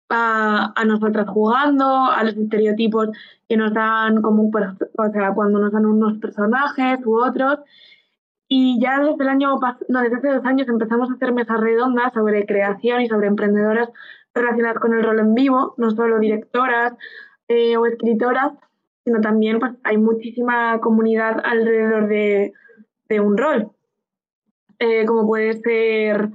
[0.09, 3.09] a, a nosotras jugando, a los estereotipos
[3.47, 7.59] que nos dan como, o sea, cuando nos dan unos personajes u otros.
[8.47, 12.11] Y ya desde el año no, desde hace dos años empezamos a hacer mesas redondas
[12.13, 13.89] sobre creación y sobre emprendedoras
[14.33, 16.93] relacionadas con el rol en vivo, no solo directoras
[17.47, 18.53] eh, o escritoras,
[19.03, 22.53] sino también pues, hay muchísima comunidad alrededor de,
[23.19, 23.71] un rol,
[24.77, 26.29] eh, como puede ser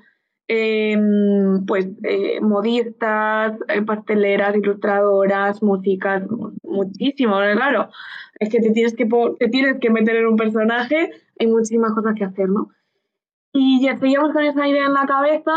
[0.48, 6.24] em, pues eh, modistas, pasteleras, ilustradoras, músicas,
[6.64, 7.90] muchísimo, claro.
[8.40, 12.14] Es que te tienes que, te tienes que meter en un personaje, hay muchísimas cosas
[12.16, 12.70] que hacer, ¿no?
[13.52, 15.52] Y ya seguíamos con esa idea en la cabeza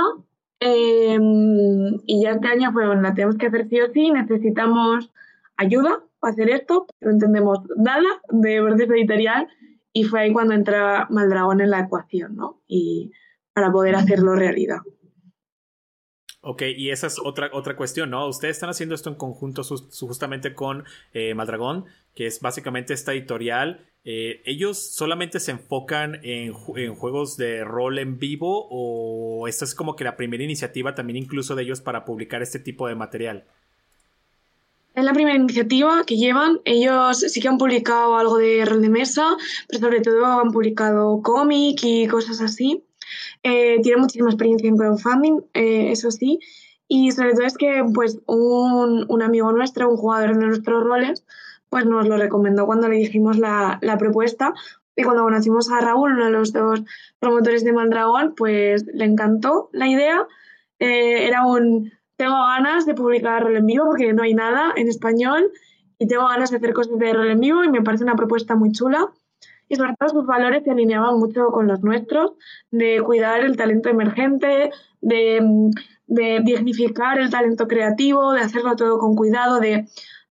[0.60, 5.12] Em, y ya este año fue, bueno, la tenemos que hacer sí o sí, necesitamos
[5.56, 9.48] ayuda para hacer esto, no entendemos nada de proceso editorial
[9.94, 12.62] y fue ahí cuando entra Maldragón en la ecuación, ¿no?
[12.68, 13.12] Y
[13.54, 14.80] para poder hacerlo realidad.
[16.50, 18.26] Ok, y esa es otra, otra cuestión, ¿no?
[18.28, 23.86] Ustedes están haciendo esto en conjunto justamente con eh, Maldragón, que es básicamente esta editorial
[24.10, 29.98] eh, ¿Ellos solamente se enfocan en, juegos de rol en vivo o esta es como
[29.98, 33.44] que la primera iniciativa también incluso de ellos para publicar este tipo de material?
[34.96, 36.62] Es la primera iniciativa que llevan.
[36.64, 39.36] Ellos sí que han publicado algo de rol de mesa,
[39.68, 42.86] pero sobre todo han publicado cómic y cosas así.
[43.44, 46.40] Eh, tienen muchísima experiencia en crowdfunding, eh, eso sí.
[46.88, 51.26] Y sobre todo es que pues un, un amigo nuestro, un jugador de nuestros roles,
[51.70, 54.54] pues nos lo recomendó cuando le dijimos la, propuesta.
[54.96, 56.82] Y cuando conocimos a Raúl, uno de los dos
[57.20, 60.28] promotores de Mandragón, pues le encantó la idea.
[60.80, 64.88] Eh, era un, tengo ganas de publicar rol en vivo porque no hay nada en
[64.88, 65.52] español
[66.00, 68.56] y tengo ganas de hacer cosas de rol en vivo y me parece una propuesta
[68.56, 69.12] muy chula.
[69.70, 72.34] Y sobre todo sus valores se alineaban mucho con los nuestros,
[72.72, 75.72] de cuidar el talento emergente, de,
[76.08, 79.88] de dignificar el talento creativo, de hacerlo todo con cuidado, de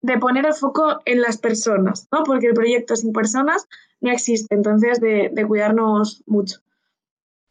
[0.06, 2.24] de poner el foco en las personas, ¿no?
[2.24, 3.68] Porque el proyecto sin personas
[4.02, 6.60] no existe, entonces de, cuidarnos mucho.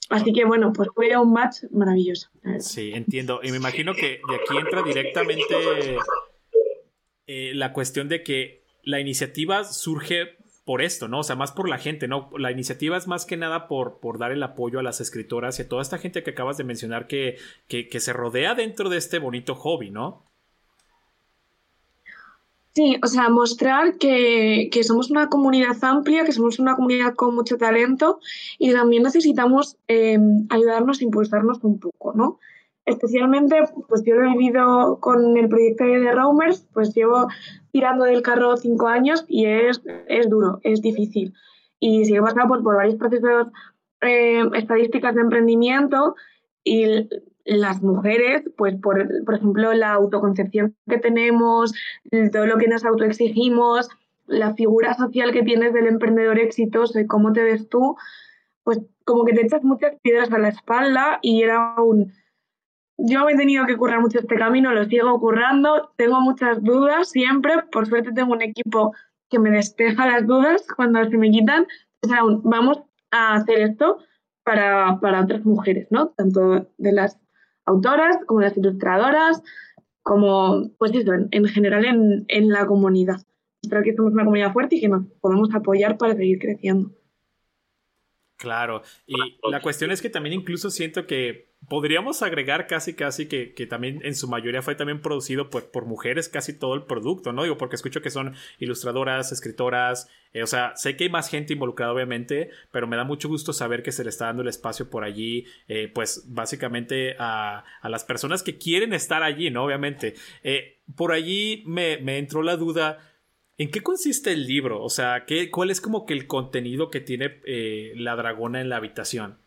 [0.09, 2.29] Así que bueno, pues fue un match maravilloso.
[2.61, 3.41] Sí, entiendo.
[3.43, 5.99] Y me imagino que de aquí entra directamente
[7.27, 11.21] eh, la cuestión de que la iniciativa surge por esto, ¿no?
[11.21, 12.31] O sea, más por la gente, ¿no?
[12.39, 15.63] La iniciativa es más que nada por, por dar el apoyo a las escritoras y
[15.63, 17.37] a toda esta gente que acabas de mencionar que,
[17.69, 20.25] que, que se rodea dentro de este bonito hobby, ¿no?
[22.75, 27.57] Sí, o sea, mostrar que, somos una comunidad amplia, que somos una comunidad con mucho
[27.57, 28.19] talento
[28.59, 30.19] y también necesitamos eh,
[30.51, 32.41] ayudarnos a impulsarnos un poco, ¿no?
[32.87, 33.57] Especialmente,
[33.89, 37.29] pues yo lo he vivido con el proyecto de Roamers, pues llevo
[37.73, 41.33] tirando del carro cinco años y es, es duro, es difícil.
[41.81, 43.49] Y si he pasado pues, por varios procesos
[44.03, 46.15] eh, estadísticas de emprendimiento
[46.63, 47.09] y
[47.45, 51.73] las mujeres, pues por, por, ejemplo, la autoconcepción que tenemos,
[52.33, 53.89] todo lo que nos autoexigimos,
[54.27, 57.97] la figura social que tienes del emprendedor exitoso y cómo te ves tú,
[58.63, 62.13] pues como que te echas muchas piedras a la espalda y era un...
[62.97, 67.11] Yo me he tenido que currar mucho este camino, lo sigo currando, tengo muchas dudas
[67.11, 68.95] siempre, por suerte tengo un equipo
[69.29, 71.67] que me despeja las dudas cuando se me quitan.
[72.03, 73.99] O sea, vamos a hacer esto
[74.45, 76.09] para, para otras mujeres, ¿no?
[76.11, 77.19] Tanto de las
[77.65, 79.43] autoras como las ilustradoras,
[80.03, 83.17] como, pues eso, en, general en, en, la comunidad.
[83.63, 86.93] Espero que somos una comunidad fuerte y que nos podamos apoyar para seguir creciendo.
[88.37, 89.15] Claro, y
[89.51, 94.01] la cuestión es que también incluso siento que podríamos agregar casi casi que, que también
[94.05, 97.43] en su mayoría fue también producido por, por, mujeres casi todo el producto, ¿no?
[97.43, 101.53] Digo, porque escucho que son ilustradoras, escritoras, eh, o sea, sé que hay más gente
[101.53, 104.91] involucrada obviamente, pero me da mucho gusto saber que se le está dando el espacio
[104.91, 109.65] por allí, eh, pues básicamente a, a, las personas que quieren estar allí, ¿no?
[109.65, 110.15] Obviamente.
[110.43, 113.11] Eh, por allí me, me entró la duda
[113.57, 114.83] ¿En qué consiste el libro?
[114.83, 117.41] O sea, ¿qué, ¿cuál es como que el contenido que tiene
[117.95, 119.39] la dragona en la habitación?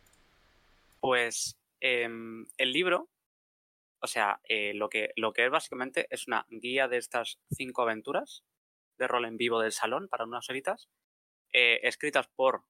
[1.02, 3.10] Pues em, el libro,
[4.02, 7.82] o sea, eh, lo, que, lo que es básicamente es una guía de estas cinco
[7.82, 8.44] aventuras
[8.98, 10.90] de rol en vivo del salón para unas horitas,
[11.54, 12.64] eh, escritas por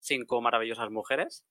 [0.00, 1.44] cinco maravillosas mujeres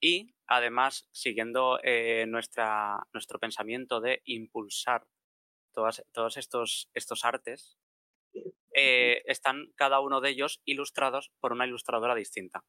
[0.00, 1.78] y además siguiendo
[2.26, 5.06] nuestra, nuestro pensamiento de impulsar
[5.72, 7.78] todas, todos estos, estos artes
[8.78, 12.62] eh, están cada uno de ellos ilustrados por una ilustradora distinta.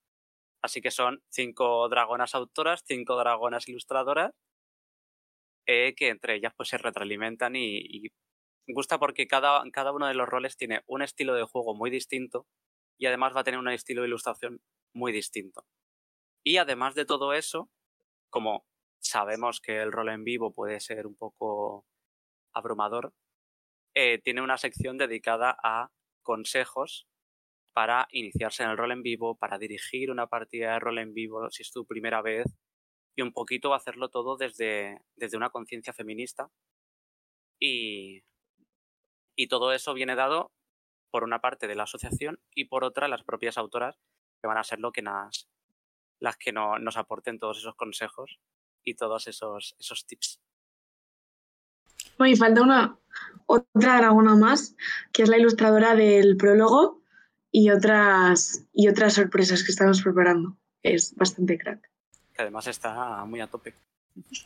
[0.61, 4.31] Así que son cinco dragonas autoras, cinco dragonas ilustradoras,
[5.67, 8.09] eh, que entre ellas pues se retroalimentan y,
[8.67, 12.47] gusta porque cada, cada, uno de los roles tiene un estilo de juego muy distinto
[12.97, 14.61] y además va a tener un estilo de ilustración
[14.93, 15.65] muy distinto.
[16.43, 17.69] Y además de todo eso,
[18.29, 18.65] como
[18.99, 21.85] sabemos que el rol en vivo puede ser un poco
[22.53, 23.13] abrumador,
[23.93, 25.91] eh, tiene una sección dedicada a
[26.23, 27.07] consejos
[27.77, 31.47] para iniciarse en el rol en vivo, para dirigir una partida de rol en vivo
[31.51, 32.47] si es tu primera vez
[33.15, 36.49] y un poquito hacerlo todo desde, desde una conciencia feminista.
[37.59, 38.23] Y,
[39.35, 40.51] y todo eso viene dado
[41.11, 43.99] por una parte de la asociación y por otra las propias autoras
[44.41, 48.39] que van a ser lo que las que no, nos aporten todos esos consejos
[48.83, 50.41] y todos esos, esos tips.
[52.17, 52.97] Bueno, y falta una
[53.45, 54.75] otra dragona más,
[55.13, 57.03] que es la ilustradora del prólogo
[57.51, 60.57] y otras, y otras sorpresas que estamos preparando.
[60.83, 61.89] Es bastante crack.
[62.37, 63.73] además está muy a tope.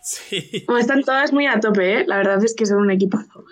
[0.03, 0.65] Sí.
[0.79, 2.05] están todas muy a tope, ¿eh?
[2.05, 3.45] La verdad es que son un equipazo.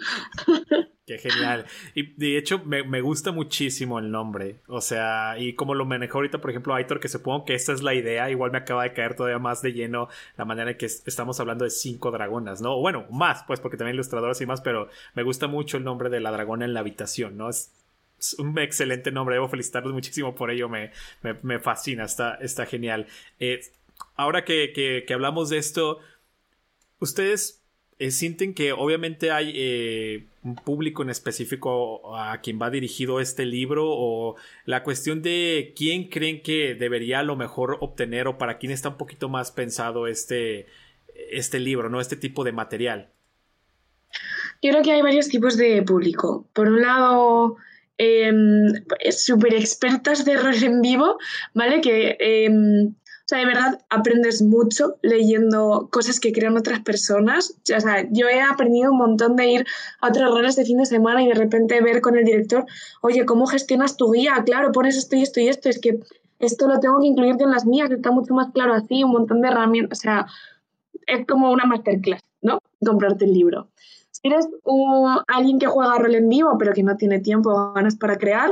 [1.06, 1.66] Qué genial.
[1.96, 4.62] Y de hecho, me, me, gusta muchísimo el nombre.
[4.68, 7.82] O sea, y como lo manejó ahorita, por ejemplo, Aitor, que supongo que esta es
[7.82, 10.08] la idea, igual me acaba de caer todavía más de lleno
[10.38, 12.78] la manera en que estamos hablando de cinco dragonas, ¿no?
[12.80, 16.20] Bueno, más, pues, porque también ilustradoras y más, pero me gusta mucho el nombre de
[16.20, 17.50] la dragona en la habitación, ¿no?
[17.50, 17.74] Es,
[18.20, 20.92] es un excelente nombre, debo felicitarlos muchísimo por ello, me,
[21.42, 23.08] me, fascina, está, está genial.
[23.40, 23.62] Eh,
[24.16, 26.00] ahora que, que, que hablamos de esto,
[27.00, 27.60] ustedes
[28.00, 33.46] eh, sienten que obviamente hay eh, un público en específico a quien va dirigido este
[33.46, 38.58] libro o la cuestión de quién creen que debería a lo mejor obtener o para
[38.58, 40.68] quién está un poquito más pensado este,
[41.30, 42.00] este libro, ¿no?
[42.00, 43.10] Este tipo de material.
[44.62, 46.48] Yo creo que hay varios tipos de público.
[46.54, 47.58] Por un lado,
[48.00, 48.32] eh,
[49.12, 51.18] súper expertas de rol en vivo,
[51.54, 51.82] ¿vale?
[51.82, 57.52] Que em, o sea, de verdad aprendes mucho leyendo cosas que crean otras personas.
[57.52, 59.68] O sea, yo he aprendido un montón de ir
[60.02, 62.66] a otros roles de fin de semana y de repente ver con el director,
[63.02, 64.34] oye, ¿cómo gestionas tu guía?
[64.48, 65.70] Claro, pones esto y esto y esto.
[65.70, 66.00] Es que
[66.40, 69.42] esto lo tengo que incluirte en las mías, está mucho más claro así, un montón
[69.42, 70.00] de herramientas.
[70.00, 70.26] O sea,
[71.06, 72.58] es como una masterclass, ¿no?
[72.84, 73.70] Comprarte el libro.
[74.22, 74.48] Si eres
[75.28, 78.52] alguien que juega rol en vivo, pero que no tiene tiempo o ganas para crear,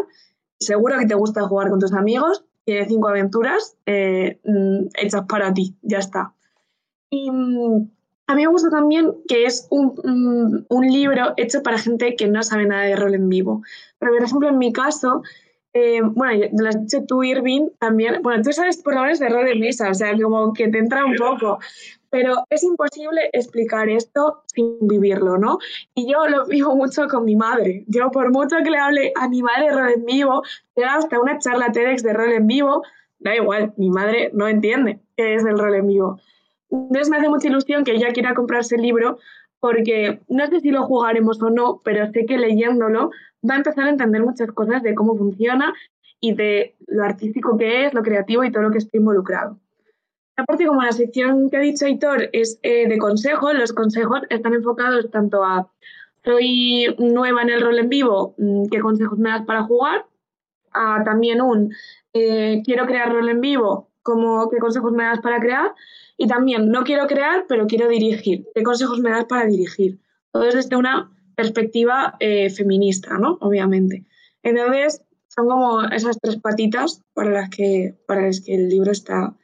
[0.59, 5.53] seguro que te gusta jugar con tus amigos tiene cinco aventuras eh, mm, hechas para
[5.53, 6.33] ti, ya está.
[7.09, 7.89] Y mm,
[8.27, 12.27] a mí me gusta también que es un, mm, un, libro hecho para gente que
[12.27, 13.61] no sabe nada de rol en vivo.
[13.99, 15.23] Pero, por ejemplo, en mi caso,
[15.71, 19.29] eh, bueno, lo has dicho tú, Irving, también, bueno, tú sabes por lo menos de
[19.29, 21.59] rol en mesa, o sea, como que te entra un poco,
[22.09, 25.59] pero es imposible explicar esto sin vivirlo, ¿no?
[25.93, 27.83] Y yo lo vivo mucho con mi madre.
[27.87, 30.43] Yo, por mucho que le hable a mi madre rol en vivo,
[30.75, 32.83] llega hasta una charla TEDx de rol en vivo,
[33.19, 36.19] da igual, mi madre no entiende qué es el rol en vivo.
[36.69, 39.17] Entonces me hace mucha ilusión que ella quiera comprarse el libro
[39.59, 43.11] porque no sé si lo jugaremos o no, pero sé que leyéndolo
[43.47, 45.73] va a empezar a entender muchas cosas de cómo funciona
[46.19, 49.59] y de lo artístico que es, lo creativo y todo lo que está involucrado.
[50.37, 54.53] Aparte, como la sección que ha dicho Aitor es eh, de consejos, los consejos están
[54.53, 55.71] enfocados tanto a
[56.23, 60.05] soy nueva en el rol en vivo, mm, ¿qué consejos me das para jugar?
[60.73, 61.73] A también un
[62.13, 65.73] eh, quiero crear rol en vivo, como qué consejos me das para crear?
[66.17, 69.99] Y también no quiero crear, pero quiero dirigir, ¿qué consejos me das para dirigir?
[70.31, 73.37] Todo desde una perspectiva eh, feminista, ¿no?
[73.41, 74.05] Obviamente.
[74.43, 79.35] Entonces, son como esas tres patitas para las que, para las que el libro está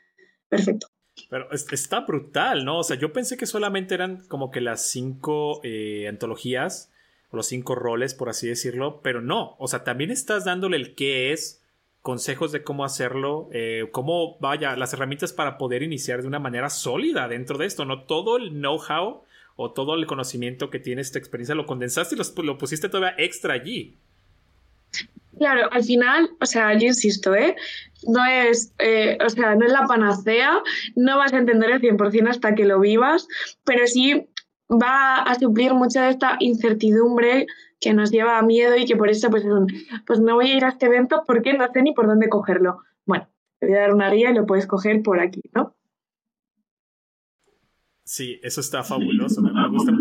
[0.56, 0.88] perfecto.
[1.30, 2.80] Pero está brutal, ¿no?
[2.80, 6.92] O sea, yo pensé que solamente eran como que las cinco eh, antologías,
[7.30, 9.56] o los cinco roles, por así decirlo, pero no.
[9.60, 11.64] O sea, también estás dándole el qué es,
[12.02, 16.70] consejos de cómo hacerlo, eh, cómo, vaya, las herramientas para poder iniciar de una manera
[16.70, 18.04] sólida dentro de esto, ¿no?
[18.04, 19.24] Todo el know-how
[19.56, 23.16] o todo el conocimiento que tienes, tu experiencia, lo condensaste y lo, lo pusiste todavía
[23.18, 23.98] extra allí.
[25.38, 27.56] Claro, al final, o sea, yo insisto, ¿eh?
[28.08, 30.62] No es, eh, o sea, no es la panacea,
[30.96, 33.28] no vas a entender el 100% hasta que lo vivas,
[33.64, 34.28] pero sí
[34.70, 37.48] va a suplir mucha de esta incertidumbre
[37.80, 39.44] que nos lleva a miedo y que por eso, pues,
[40.06, 42.80] pues no voy a ir a este evento porque no sé ni por dónde cogerlo.
[43.06, 43.28] Bueno,
[43.60, 45.76] te voy a dar una guía y lo puedes coger por aquí, ¿no?
[48.06, 49.92] Sí, eso está fabuloso, me, gusta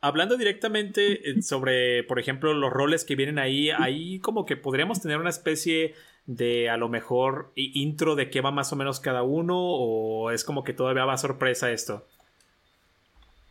[0.00, 5.00] hablando directamente eh, sobre, por ejemplo, los roles que vienen ahí, ahí como que podríamos
[5.00, 5.94] tener una especie
[6.26, 10.44] de a lo mejor intro de qué va más o menos cada uno o es
[10.44, 12.06] como que todavía va a sorpresa esto.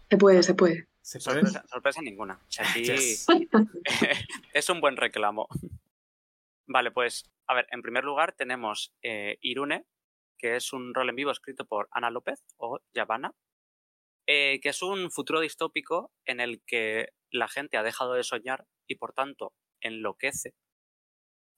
[0.10, 0.88] Se puede, se puede.
[1.02, 2.39] Sorpresa, ninguna.
[4.54, 5.48] es un buen reclamo.
[6.66, 9.86] Vale, pues, a ver, en primer lugar tenemos eh, Irune,
[10.38, 13.34] que es un rol en vivo escrito por Ana López o Yavana,
[14.28, 18.65] eh, que es un futuro distópico en el que la gente ha dejado de soñar
[18.88, 20.55] y por tanto enloquece,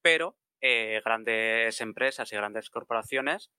[0.02, 3.52] pero eh, grandes empresas y grandes corporaciones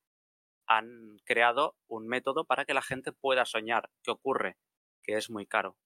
[0.67, 3.91] han creado un método para que la gente pueda soñar.
[4.03, 4.57] ¿Qué ocurre?
[5.05, 5.77] Que es muy caro.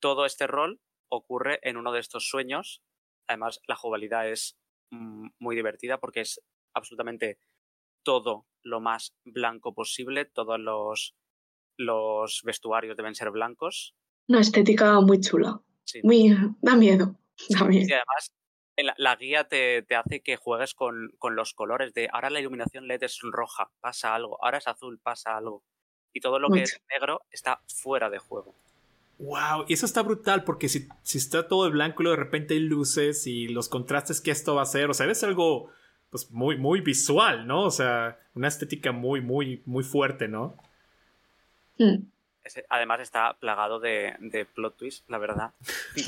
[0.00, 2.82] Todo este rol ocurre en uno de estos sueños.
[3.26, 4.56] Además, la jugabilidad es
[4.90, 6.40] mm, muy divertida porque es
[6.74, 7.38] absolutamente
[8.04, 11.16] todo lo más blanco posible, todos los,
[11.76, 13.94] los vestuarios deben ser blancos.
[14.28, 15.60] Una estética muy chula.
[16.02, 17.16] Muy, da miedo.
[17.48, 18.32] Y además,
[18.96, 23.20] la, guía te, hace que juegues con, los colores de ahora la iluminación LED es
[23.22, 25.62] roja, pasa algo, ahora es azul, pasa algo.
[26.12, 28.54] Y todo lo que es negro está fuera de juego.
[29.18, 32.54] Wow, y eso está brutal porque si, si está todo de blanco y de repente
[32.54, 35.70] hay luces y los contrastes que esto va a hacer, o sea, es algo
[36.10, 37.64] pues muy, muy visual, ¿no?
[37.64, 40.56] O sea, una estética muy, muy, muy fuerte, ¿no?
[41.78, 42.06] Mm.
[42.68, 45.52] Además está plagado de, plot twist, la verdad.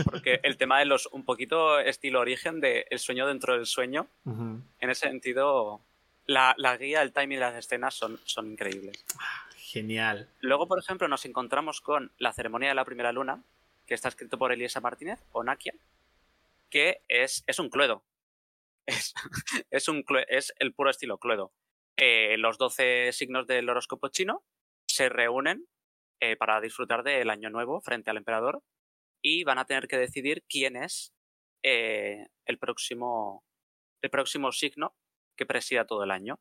[0.04, 4.06] Porque el tema de los, un poquito estilo origen de el sueño dentro del sueño,
[4.26, 5.80] en ese sentido,
[6.26, 9.02] la, guía, el timing y las escenas son, son increíbles.
[9.18, 10.28] Ah, genial.
[10.40, 13.42] Luego, por ejemplo, nos encontramos con La ceremonia de la primera luna,
[13.86, 15.72] que está escrito por Elisa Martínez, o Nakia,
[16.68, 18.02] que es, es un cluedo
[18.86, 19.14] es,
[19.70, 21.52] es, un, es el puro estilo Cluedo.
[21.96, 24.42] Eh, los 12 signos del horóscopo chino
[24.96, 25.68] se reúnen
[26.20, 28.62] eh, para disfrutar del año nuevo frente al emperador
[29.22, 31.12] y van a tener que decidir quién es
[31.62, 33.44] eh, el, próximo,
[34.00, 34.96] el próximo signo
[35.36, 36.40] que presida todo el año.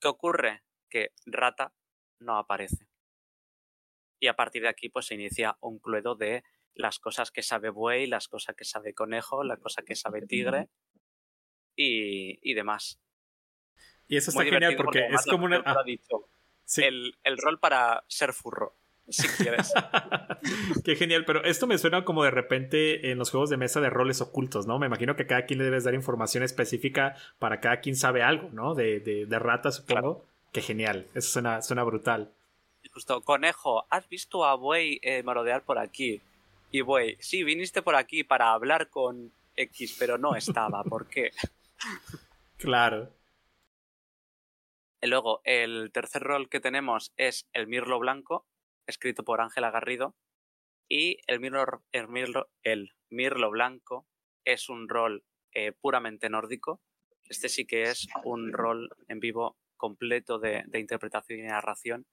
[0.00, 0.62] ¿Qué ocurre?
[0.88, 1.74] Que Rata
[2.20, 2.88] no aparece.
[4.18, 6.42] Y a partir de aquí pues se inicia un cluedo de
[6.74, 10.70] las cosas que sabe buey, las cosas que sabe conejo, la cosa que sabe tigre
[11.76, 12.98] y, demás.
[14.08, 15.62] Y eso está genial porque, es como una...
[15.66, 15.84] Ah,
[16.76, 18.74] el, rol para ser furro,
[19.08, 19.72] si quieres.
[20.84, 23.90] Qué genial, pero esto me suena como de repente en los juegos de mesa de
[23.90, 24.78] roles ocultos, ¿no?
[24.78, 28.50] Me imagino que cada quien le debes dar información específica para cada quien sabe algo,
[28.52, 28.74] ¿no?
[28.74, 30.24] De, de, rata, supongo.
[30.52, 32.32] Qué genial, eso suena, suena brutal.
[32.92, 36.20] Justo, conejo, ¿has visto a Buey eh, merodear por aquí?
[36.70, 41.30] Y Buey, sí, viniste por aquí para hablar con X, pero no estaba, ¿por qué?
[42.58, 43.10] Claro.
[45.06, 48.44] Luego, el tercer rol que tenemos es el Mirlo Blanco,
[48.88, 50.16] escrito por Ángela Garrido.
[50.88, 54.08] Y el Mirlo, el Mirlo, Blanco
[54.44, 56.80] es un rol eh, puramente nórdico.
[57.24, 62.06] Este sí que es un rol en vivo completo de, interpretación y narración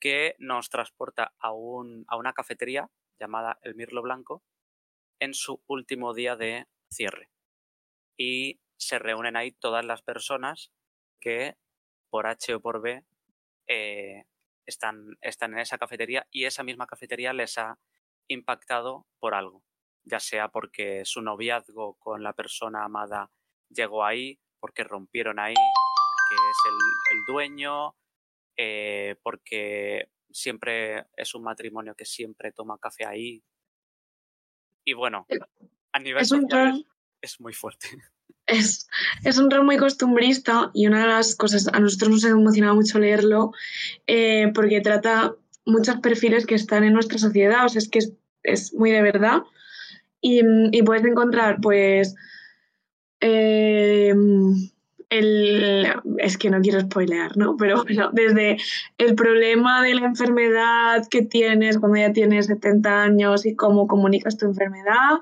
[0.00, 2.88] que nos transporta a, un, a una cafetería
[3.18, 4.44] llamada El Mirlo Blanco
[5.20, 7.30] en su último día de cierre
[8.16, 10.72] y se reúnen ahí todas las personas
[11.20, 11.56] que
[12.10, 13.04] por H o por B
[13.66, 14.24] eh,
[14.66, 17.78] están, están en esa cafetería y esa misma cafetería les ha
[18.28, 19.64] impactado por algo,
[20.04, 23.30] ya sea porque su noviazgo con la persona amada
[23.70, 26.58] llegó ahí, porque rompieron ahí, porque es
[27.12, 27.96] el, dueño,
[28.56, 33.42] eh, porque siempre es un matrimonio que siempre toma café ahí.
[34.84, 35.26] Y bueno,
[35.92, 36.86] a nivel social,
[37.20, 37.88] es muy fuerte.
[38.48, 38.88] Es,
[39.38, 42.98] un rol muy costumbrista y una de las cosas, a nosotros nos ha emocionado mucho
[42.98, 43.52] leerlo
[44.06, 45.34] eh, porque trata
[45.66, 48.00] muchos perfiles que están en nuestra sociedad, o sea, es que
[48.42, 49.42] es, muy de verdad.
[50.20, 50.40] y,
[50.72, 52.14] y puedes encontrar pues
[53.20, 54.14] eh,
[55.10, 55.86] el,
[56.18, 57.56] es que no quiero spoilear, ¿no?
[57.56, 58.58] Pero bueno, desde
[58.98, 64.36] el problema de la enfermedad que tienes cuando ya tienes 70 años y cómo comunicas
[64.36, 65.20] tu enfermedad,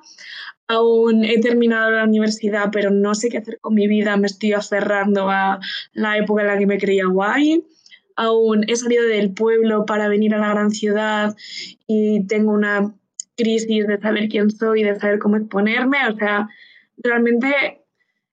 [0.68, 4.52] aún he terminado la universidad, pero no sé qué hacer con mi vida, me estoy
[4.52, 5.60] aferrando a
[5.92, 7.64] la época en la que me creía guay.
[8.16, 11.36] Aún he salido del pueblo para venir a la gran ciudad
[11.86, 12.94] y tengo una
[13.36, 15.98] crisis de saber quién soy, de saber cómo exponerme.
[16.08, 16.48] O sea,
[16.96, 17.84] realmente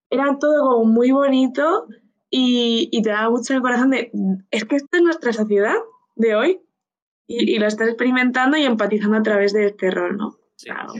[0.09, 1.87] era todo como muy bonito
[2.29, 4.11] y, te daba mucho el corazón de,
[4.49, 5.75] es que esta es nuestra sociedad
[6.15, 6.61] de hoy
[7.27, 10.37] y, lo estás experimentando y empatizando a través de este rol, ¿no?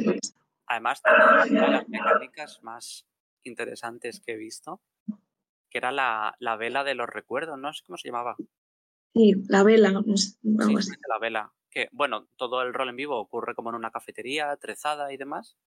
[0.04, 0.36] Pues.
[0.74, 1.02] Además,
[1.50, 3.08] una de las mecánicas más
[3.44, 4.82] interesantes que he visto,
[5.70, 7.74] que era la, vela de los recuerdos, ¿no?
[7.74, 8.36] sé cómo se llamaba.
[9.14, 10.04] Sí, la vela.
[10.16, 11.54] sí, la vela.
[11.70, 15.58] Que, bueno, todo el rol en vivo ocurre como en una cafetería, trezada y demás,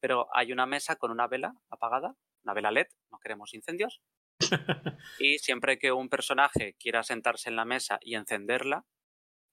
[0.00, 4.00] pero hay una mesa con una vela apagada una vela LED, no queremos incendios.
[5.18, 8.86] y siempre que un personaje quiera sentarse en la mesa y encenderla,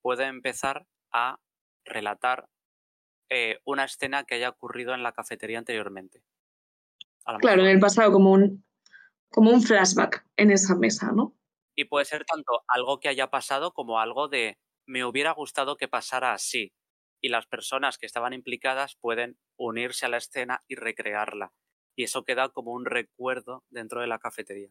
[0.00, 1.40] puede empezar a
[1.84, 2.48] relatar
[3.30, 6.22] eh, una escena que haya ocurrido en la cafetería anteriormente.
[7.40, 8.64] Claro, en el pasado, como un,
[9.30, 11.34] como un flashback en esa mesa, ¿no?
[11.74, 15.88] Y puede ser tanto algo que haya pasado como algo de me hubiera gustado que
[15.88, 16.72] pasara así.
[17.22, 21.52] Y las personas que estaban implicadas pueden unirse a la escena y recrearla
[21.96, 24.68] y eso queda como un recuerdo dentro de la cafetería.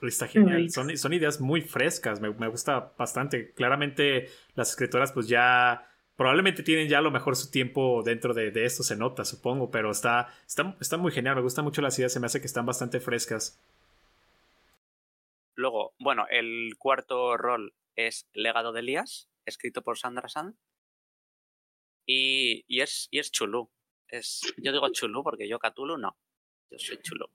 [0.00, 3.52] Está genial, son, son ideas muy frescas, me, gusta bastante.
[3.52, 5.86] Claramente las escritoras pues ya
[6.22, 9.90] probablemente tienen ya a lo mejor su tiempo dentro de, esto, se nota, supongo, pero
[9.90, 12.64] está, está, está muy genial, me gustan mucho las ideas, se me hace que están
[12.64, 13.60] bastante frescas.
[15.54, 20.56] Luego, bueno, el cuarto rol es Legado de Elías, escrito por Sandra Sand.
[22.06, 23.70] Y, y, es, y es chulú
[24.58, 26.16] yo digo Chulu porque yo Cthulhu no.
[26.70, 27.26] Yo soy Chulu.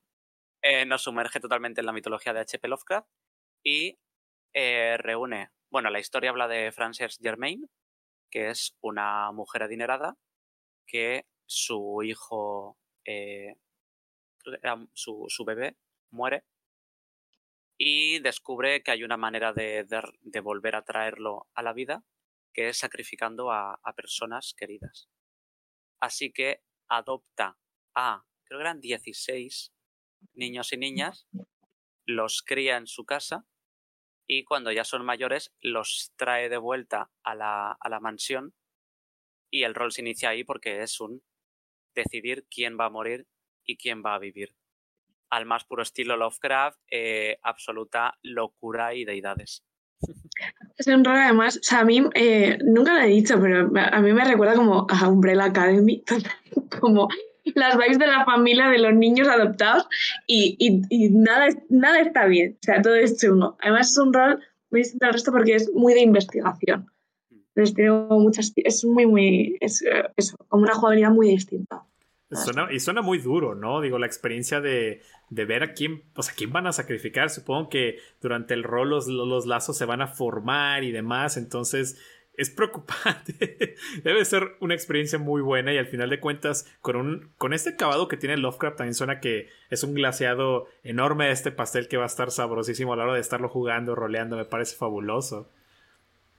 [0.62, 2.68] Eh, nos sumerge totalmente en la mitología de H.P.
[2.68, 3.08] Lovecraft
[3.64, 3.98] y
[4.54, 5.52] eh, reúne.
[5.70, 7.70] Bueno, la historia habla de Frances Germain,
[8.30, 10.18] que es una mujer adinerada
[10.86, 13.56] que su hijo, eh,
[14.94, 15.78] su, su, bebé,
[16.12, 16.46] muere
[17.78, 19.86] y descubre que hay una manera de,
[20.22, 22.04] de, volver a traerlo a la vida,
[22.54, 25.10] que es sacrificando a, a personas queridas.
[26.00, 27.58] Así que adopta
[27.96, 29.74] a, creo que eran 16
[30.34, 31.28] niños y niñas,
[32.06, 33.46] los cría en su casa
[34.28, 38.54] y cuando ya son mayores los trae de vuelta a la, a la mansión
[39.50, 41.24] y el rol se inicia ahí porque es un
[41.96, 43.26] decidir quién va a morir
[43.66, 44.54] y quién va a vivir.
[45.30, 49.64] Al más puro estilo Lovecraft, eh, absoluta locura y deidades.
[50.78, 54.02] Es un rol además, o sea, a mí eh, nunca lo he dicho, pero a
[54.02, 56.04] mí me recuerda como a Umbrella Academy,
[56.80, 57.08] como
[57.56, 59.88] las vibes de la familia de los niños adoptados
[60.26, 60.82] y,
[61.12, 63.58] nada, nada está bien, o sea, todo es chungo.
[63.62, 64.40] Además es un rol
[64.72, 66.88] muy distinto al resto porque es muy de investigación.
[67.30, 71.84] Entonces tengo muchas, es muy, muy, es eh, eso, como una jugabilidad muy distinta.
[72.72, 73.82] y suena muy duro, ¿no?
[73.82, 77.30] Digo, la experiencia de, de ver a quién, o sea, quién van a sacrificar.
[77.30, 82.00] Supongo que durante el rol los, los lazos se van a formar y demás, entonces
[82.38, 83.76] es preocupante.
[84.04, 87.72] Debe ser una experiencia muy buena y al final de cuentas, con, un, con este
[87.72, 91.98] acabado que tiene Lovecraft, también suena que es un glaseado enorme de este pastel que
[91.98, 95.50] va a estar sabrosísimo a la hora de estarlo jugando, roleando, me parece fabuloso.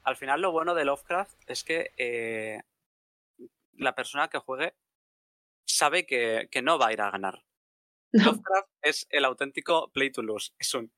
[0.05, 2.63] Al final lo bueno de Lovecraft es que eh,
[3.77, 4.75] la persona que juegue
[5.67, 7.43] sabe que, que no va a ir a ganar.
[8.13, 10.53] Lovecraft es el auténtico play to lose.
[10.59, 10.93] Es un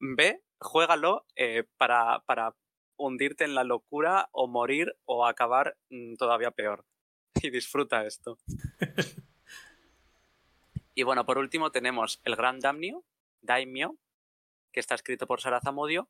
[0.00, 2.54] ve, juégalo eh, para, para
[2.96, 6.86] hundirte en la locura o morir o acabar mm, todavía peor.
[7.42, 8.38] Y disfruta esto.
[10.94, 13.04] y bueno, por último tenemos el Gran Damnio,
[13.42, 13.96] Daimyo,
[14.72, 16.08] que está escrito por Sara Zamudio,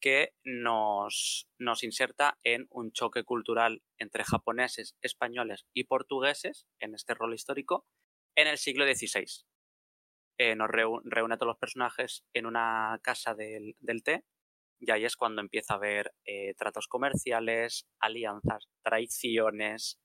[0.00, 7.14] que nos, nos inserta en un choque cultural entre japoneses, españoles y portugueses, en este
[7.14, 7.86] rol histórico,
[8.34, 9.44] en el siglo XVI.
[10.38, 14.24] Eh, nos reúne a todos los personajes en una casa del, del té
[14.86, 19.98] y ahí es cuando empieza a haber eh, tratos comerciales, alianzas, traiciones,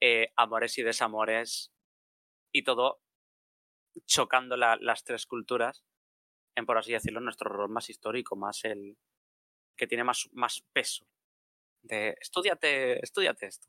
[0.00, 1.72] eh, amores y desamores
[2.52, 3.00] y todo
[4.06, 5.84] chocando las tres culturas
[6.56, 8.96] en, por así decirlo, nuestro rol más histórico, más el
[9.76, 11.06] que tiene más, más peso.
[11.82, 13.68] De estudiate, estudiate esto.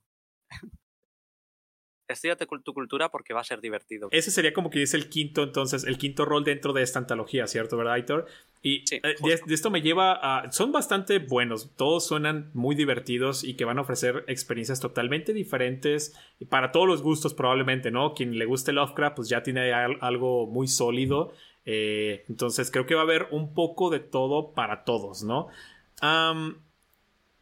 [2.14, 4.10] Estudiate tu cultura porque va a ser divertido.
[4.12, 7.48] Ese sería como que es el quinto, entonces, el quinto rol dentro de esta antología,
[7.48, 8.26] ¿cierto, verdad, Aitor?
[8.62, 10.52] Y Sí, eh, de, de esto me lleva a...
[10.52, 16.14] Son bastante buenos, todos suenan muy divertidos y que van a ofrecer experiencias totalmente diferentes
[16.40, 18.14] y para todos los gustos probablemente, ¿no?
[18.14, 21.34] Quien le guste Lovecraft pues ya tiene al- algo muy sólido.
[21.66, 25.48] eh, entonces creo que va a haber un poco de todo para todos, ¿no?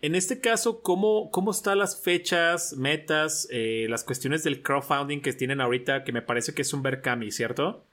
[0.02, 5.34] En este caso, ¿cómo, cómo están las fechas, metas, eh, las cuestiones del crowdfunding que
[5.34, 7.84] tienen ahorita, que me parece que es un Berkami, ¿cierto?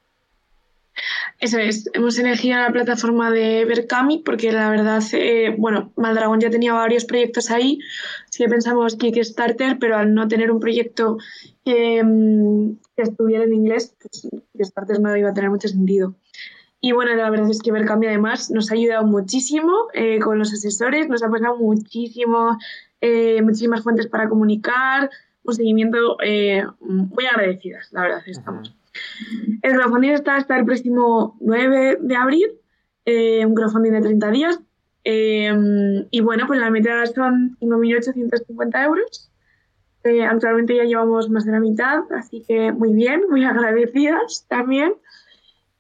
[1.40, 6.50] Eso es, hemos elegido la plataforma de Berkami porque la verdad, eh, bueno, Maldragón ya
[6.50, 7.80] tenía varios proyectos ahí,
[8.30, 11.16] sí pensamos Kickstarter, pero al no tener un proyecto
[11.64, 16.14] mm, que estuviera en inglés, pues Kickstarter no iba a tener mucho sentido.
[16.84, 20.52] Y bueno, la verdad es que Berkami además nos ha ayudado muchísimo eh, con los
[20.52, 22.58] asesores, nos ha pasado muchísimo,
[23.00, 25.08] eh, muchísimas fuentes para comunicar,
[25.44, 28.76] un seguimiento eh, muy agradecidas, la verdad estamos.
[29.62, 32.50] El crowdfunding está hasta el próximo 9 de abril,
[33.06, 34.60] eh, un crowdfunding de 30 días.
[35.04, 35.50] eh,
[36.10, 39.30] y bueno, pues la meta son 5.850 euros.
[40.04, 44.92] Eh, actualmente ya llevamos más de la mitad, así que muy bien, muy agradecidas también.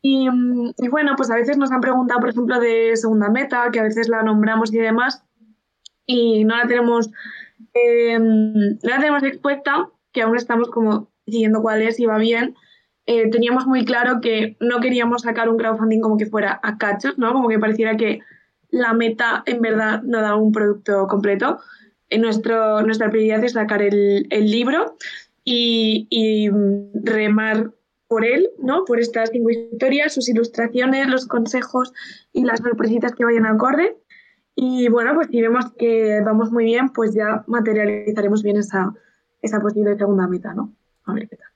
[0.06, 0.28] Y,
[0.76, 3.84] y bueno, pues a veces nos han preguntado, por ejemplo, de segunda meta, que a
[3.84, 5.24] veces la nombramos y demás,
[6.04, 7.10] y no la tenemos,
[7.72, 8.18] eh,
[8.82, 12.54] la tenemos expuesta, que aún estamos como siguiendo cuál es y va bien.
[13.06, 17.16] Eh, teníamos muy claro que no queríamos sacar un crowdfunding como que fuera a cachos,
[17.16, 17.32] ¿no?
[17.32, 18.20] Como que pareciera que
[18.68, 21.60] la meta en verdad no da un producto completo.
[22.10, 24.96] Eh, nuestro, nuestra prioridad es sacar el, el libro
[25.44, 26.50] y, y,
[26.92, 27.70] remar
[28.14, 28.84] por él, ¿no?
[28.84, 31.92] Por estas cinco historias, sus ilustraciones, los consejos
[32.32, 33.96] y las sorpresitas que vayan acorde.
[34.54, 38.94] Y bueno, pues si vemos que vamos muy bien, pues ya materializaremos bien esa,
[39.42, 40.72] esa posible segunda meta, ¿no?
[41.06, 41.48] A ver qué tal.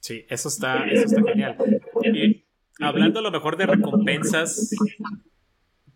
[0.00, 1.56] Sí, eso está, eso está genial.
[2.04, 2.44] Y
[2.80, 4.74] hablando a lo mejor de recompensas,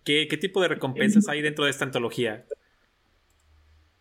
[0.05, 2.47] ¿qué, qué tipo de recompensas hay dentro de esta antología?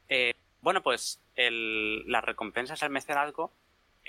[0.08, 0.32] Eh,
[0.62, 3.52] bueno, pues el- las recompensas al mecenazgo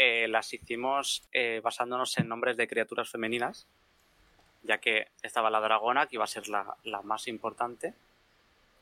[0.05, 3.68] eh, las hicimos eh, basándonos en nombres de criaturas femeninas,
[4.64, 7.94] ya que estaba la dragona, que iba a ser la, la más importante.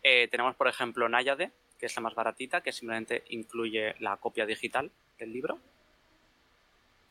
[0.03, 4.47] Eh, tenemos, por ejemplo, Náyade, que es la más baratita, que simplemente incluye la copia
[4.47, 5.59] digital del libro.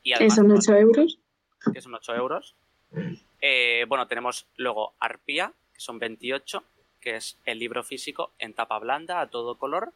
[0.01, 1.19] Y Que son 8 euros.
[1.71, 2.55] que son 8 euros.
[2.91, 6.63] Bueno, tenemos luego Arpía, que son 28,
[6.99, 9.93] que es el libro físico en tapa blanda, a todo color,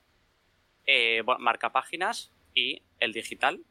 [0.86, 3.64] bueno, marca páginas y el digital.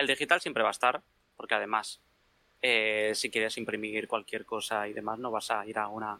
[0.00, 1.02] El digital siempre va a estar,
[1.36, 2.00] porque además,
[2.62, 6.18] eh, si quieres imprimir cualquier cosa y demás, no vas a ir a una,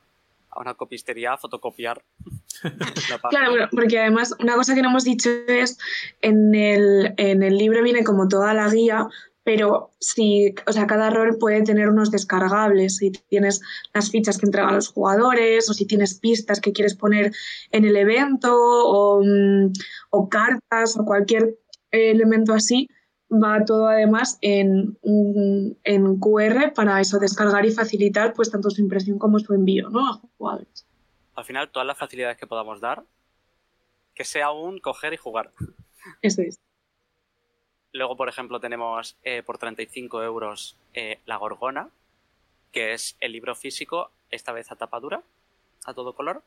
[0.51, 2.05] a una copistería a fotocopiar.
[2.63, 3.31] la página.
[3.31, 5.79] Claro, bueno, porque además una cosa que no hemos dicho es,
[6.21, 9.09] en el, en el libro viene como toda la guía,
[9.45, 13.63] pero si, o sea, cada rol puede tener unos descargables, si tienes
[13.95, 17.33] las fichas que entregan los jugadores, o si tienes pistas que quieres poner
[17.71, 19.73] en el evento, o, mm,
[20.11, 21.57] o cartas, o cualquier
[21.91, 22.87] elemento así,
[23.31, 28.81] va todo además en, un- en QR para eso, descargar y facilitar pues tanto su
[28.81, 30.09] impresión como su envío, ¿no?
[30.09, 30.87] A jugadores.
[31.35, 33.05] Al final, todas las facilidades que podamos dar,
[34.15, 35.53] que sea un coger y jugar.
[36.23, 36.59] Eso es.
[37.93, 41.89] Luego, por ejemplo, tenemos eh, por 35 euros eh, La Gorgona,
[42.73, 45.23] que es el libro físico, esta vez a tapa dura,
[45.87, 46.43] a todo color.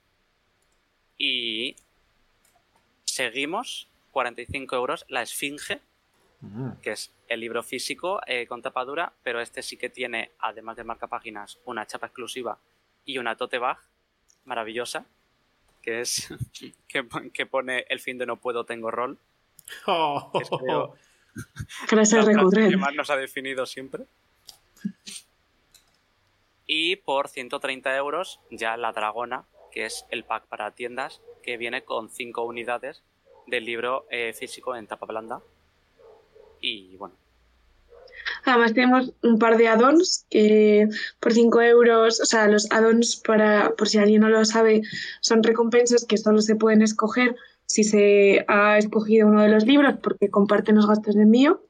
[1.18, 1.76] Y
[3.06, 5.82] seguimos, 45 euros, La Esfinge,
[6.82, 10.76] que es el libro físico eh, con tapa dura, pero este sí que tiene, además
[10.78, 12.58] de marcapáginas, una chapa exclusiva
[13.06, 13.78] y una tote bag
[14.46, 15.06] maravillosa,
[15.82, 16.28] que es
[16.88, 19.18] que, pon- que pone el fin de no puedo, tengo rol.
[19.88, 20.96] Oh, Es creo,
[21.88, 22.78] Frase la frase que recurrente.
[22.78, 24.04] más nos ha definido siempre.
[26.66, 31.84] Y por 130 euros ya la Dragona, que es el pack para tiendas, que viene
[31.84, 33.04] con 5 unidades
[33.48, 35.42] del libro eh, físico en tapa blanda.
[38.46, 40.88] Además tenemos un par de add-ons que
[41.20, 44.82] por 5 euros, o sea, los add-ons para, por si alguien no lo sabe,
[45.22, 47.36] son recompensas que solo se pueden escoger
[47.66, 51.62] si se ha escogido uno de los libros porque comparten los gastos de envío.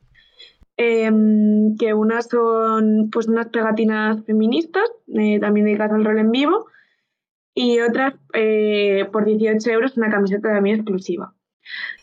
[0.75, 6.65] Em, que unas son pues unas pegatinas feministas, eh, también dedicadas al rol en vivo,
[7.53, 11.35] y otras eh, por 18 euros una camiseta también exclusiva.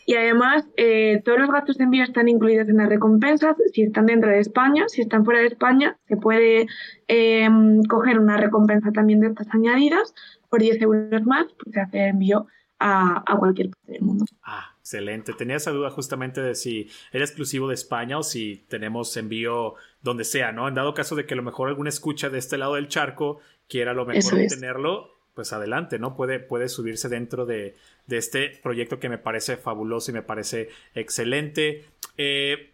[0.05, 3.55] Y además, eh, todos los gastos de envío están incluidos en las recompensas.
[3.73, 6.67] Si están dentro de España, si están fuera de España, se puede
[7.07, 7.49] eh,
[7.89, 10.13] coger una recompensa también de estas añadidas
[10.49, 12.47] por 10 euros más, pues se hace envío
[12.79, 14.25] a, a cualquier parte del mundo.
[14.43, 15.33] Ah, Excelente.
[15.33, 20.25] Tenía esa duda justamente de si era exclusivo de España o si tenemos envío donde
[20.25, 20.67] sea, ¿no?
[20.67, 23.39] En dado caso de que a lo mejor alguna escucha de este lado del charco
[23.69, 26.15] quiera a lo mejor tenerlo, pues adelante, ¿no?
[26.15, 27.75] Puede, puede subirse dentro de,
[28.05, 31.85] de, este proyecto que me parece fabuloso y me parece excelente.
[32.15, 32.69] Eh,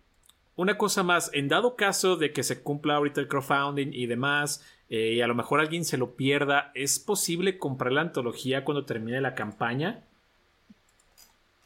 [0.57, 4.65] una cosa más, en dado caso de que se cumpla ahorita el crowdfunding y demás,
[4.89, 8.83] eh, y a lo mejor alguien se lo pierda, ¿es posible comprar la antología cuando
[8.83, 10.03] termine la campaña?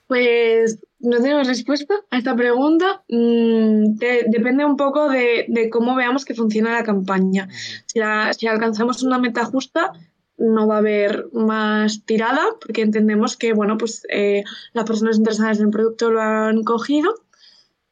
[0.05, 3.03] Pues no tenemos respuesta a esta pregunta.
[3.07, 7.47] Mm, depende un poco de, cómo veamos que funciona la campaña.
[7.85, 7.99] Si,
[8.45, 9.93] alcanzamos una meta justa,
[10.41, 15.59] no va a haber más tirada, porque entendemos que bueno, pues, eh, las personas interesadas
[15.59, 17.13] en el producto lo han cogido.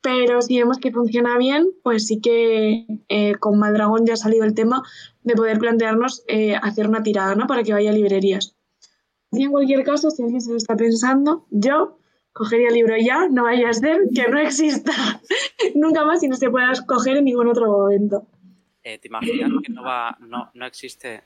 [0.02, 4.46] Pero si vemos que funciona bien, pues sí que eh, con Maldragón ya ha salido
[4.46, 4.82] el tema
[5.24, 7.48] de poder plantearnos eh, hacer una tirada ¿no?
[7.48, 8.56] para que vaya a librerías.
[9.32, 11.98] Y en cualquier caso, si alguien se lo está pensando, yo
[12.32, 14.94] cogería el libro ya, no vaya a ser que no exista
[15.76, 18.26] nunca más y no se pueda escoger en ningún otro momento.
[18.84, 21.24] Eh, ¿Te imaginas que no, va, no, no existe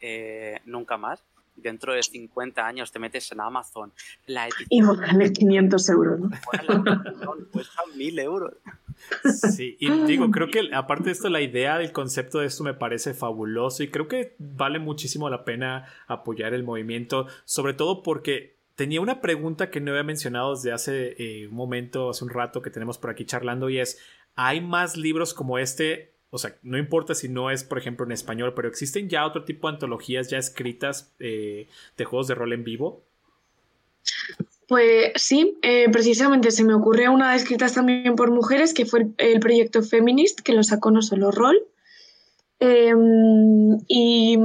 [0.00, 1.24] eh, nunca más?
[1.56, 3.92] Dentro de 50 años te metes en Amazon.
[4.26, 6.20] La y vale 500 euros.
[6.20, 6.30] ¿no?
[7.50, 8.54] cuesta 1000 euros.
[9.54, 12.74] Sí, y digo, creo que aparte de esto, la idea del concepto de esto me
[12.74, 18.56] parece fabuloso y creo que vale muchísimo la pena apoyar el movimiento, sobre todo porque
[18.76, 22.60] Tenía una pregunta que no había mencionado desde hace eh, un momento, hace un rato
[22.60, 23.98] que tenemos por aquí charlando y es,
[24.34, 26.12] ¿hay más libros como este?
[26.30, 29.44] O sea, no importa si no es, por ejemplo, en español, pero ¿existen ya otro
[29.44, 33.04] tipo de antologías ya escritas eh, de juegos de rol en vivo?
[34.68, 39.38] Pues sí, eh, precisamente se me ocurre una escritas también por mujeres, que fue el,
[39.38, 41.62] proyecto Feminist, que lo sacó No Solo Rol.
[42.58, 44.36] Em, y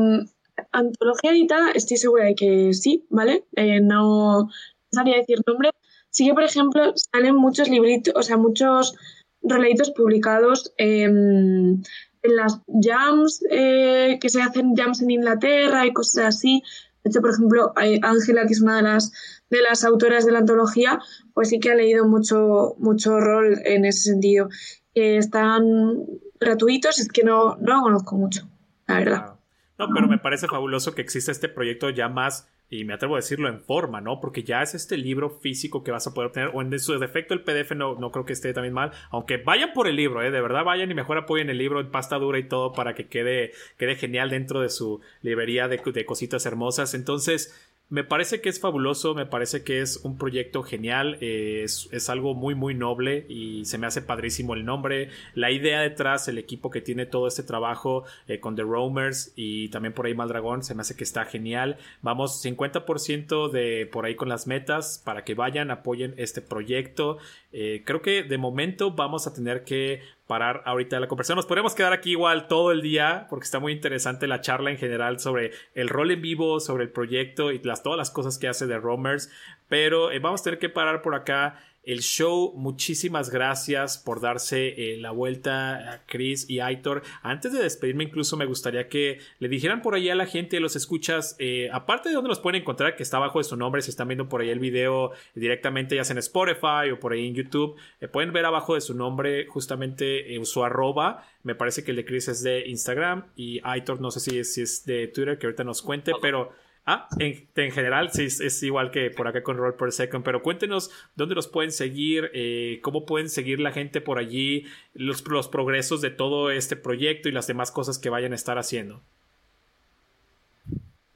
[0.71, 3.45] Antología editada, estoy segura de que sí, ¿vale?
[3.55, 4.49] Eh, no
[4.91, 5.71] sabría decir nombre.
[6.09, 8.95] Sí que, por ejemplo, salen muchos libritos, o sea, muchos
[9.43, 11.83] roleitos publicados en
[12.23, 16.63] las jams, eh, que se hacen jams en Inglaterra y cosas así.
[17.03, 19.11] De hecho, por ejemplo, Ángela, que es una de las,
[19.49, 20.99] de las autoras de la antología,
[21.33, 24.49] pues sí que ha leído mucho, mucho rol en ese sentido.
[24.93, 26.05] están
[26.39, 28.47] gratuitos, es que no, no lo conozco mucho,
[28.87, 29.35] la verdad.
[29.79, 33.17] No, pero me parece fabuloso que exista este proyecto ya más, y me atrevo a
[33.17, 34.21] decirlo en forma, ¿no?
[34.21, 37.33] Porque ya es este libro físico que vas a poder obtener, o en su defecto
[37.33, 40.31] el PDF no, no creo que esté también mal, aunque vayan por el libro, ¿eh?
[40.31, 43.07] De verdad vayan y mejor apoyen el libro en pasta dura y todo para que
[43.07, 46.93] quede, quede genial dentro de su librería de, de cositas hermosas.
[46.93, 52.09] Entonces, me parece que es fabuloso, me parece que es un proyecto genial, es, es,
[52.09, 56.37] algo muy muy noble y se me hace padrísimo el nombre, la idea detrás, el
[56.37, 60.63] equipo que tiene todo este trabajo eh, con The Roamers y también por ahí Maldragón,
[60.63, 61.77] se me hace que está genial.
[62.01, 67.17] Vamos 50% de por ahí con las metas para que vayan, apoyen este proyecto.
[67.53, 71.35] Eh, creo que de momento vamos a tener que parar ahorita la conversación.
[71.35, 74.77] Nos podemos quedar aquí igual todo el día porque está muy interesante la charla en
[74.77, 78.67] general sobre el rol en vivo, sobre el proyecto y todas las cosas que hace
[78.67, 79.29] de Romers.
[79.67, 82.53] Pero eh, vamos a tener que parar por acá el show.
[82.55, 87.01] Muchísimas gracias por darse eh, la vuelta a Chris y Aitor.
[87.23, 90.75] Antes de despedirme, incluso me gustaría que le dijeran por ahí a la gente, los
[90.75, 93.89] escuchas, eh, aparte de dónde los pueden encontrar, que está abajo de su nombre, si
[93.89, 97.35] están viendo por ahí el video directamente, ya sea en Spotify o por ahí en
[97.35, 101.25] YouTube, eh, pueden ver abajo de su nombre justamente su arroba.
[101.43, 104.53] Me parece que el de Chris es de Instagram y Aitor no sé si es,
[104.53, 106.51] si es de Twitter, que ahorita nos cuente, pero
[106.85, 110.89] Ah, en, general sí es igual que por acá con Roll per Second, pero cuéntenos
[111.15, 116.01] dónde los pueden seguir, eh, cómo pueden seguir la gente por allí, los, los progresos
[116.01, 119.03] de todo este proyecto y las demás cosas que vayan a estar haciendo.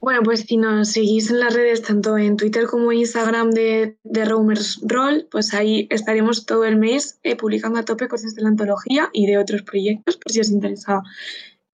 [0.06, 3.96] Bueno, pues si nos seguís en las redes, tanto en Twitter como en Instagram de,
[4.04, 8.42] de Roamers Roll, pues ahí estaremos todo el mes eh, publicando a tope cosas de
[8.42, 11.02] la antología y de otros proyectos, por si os interesa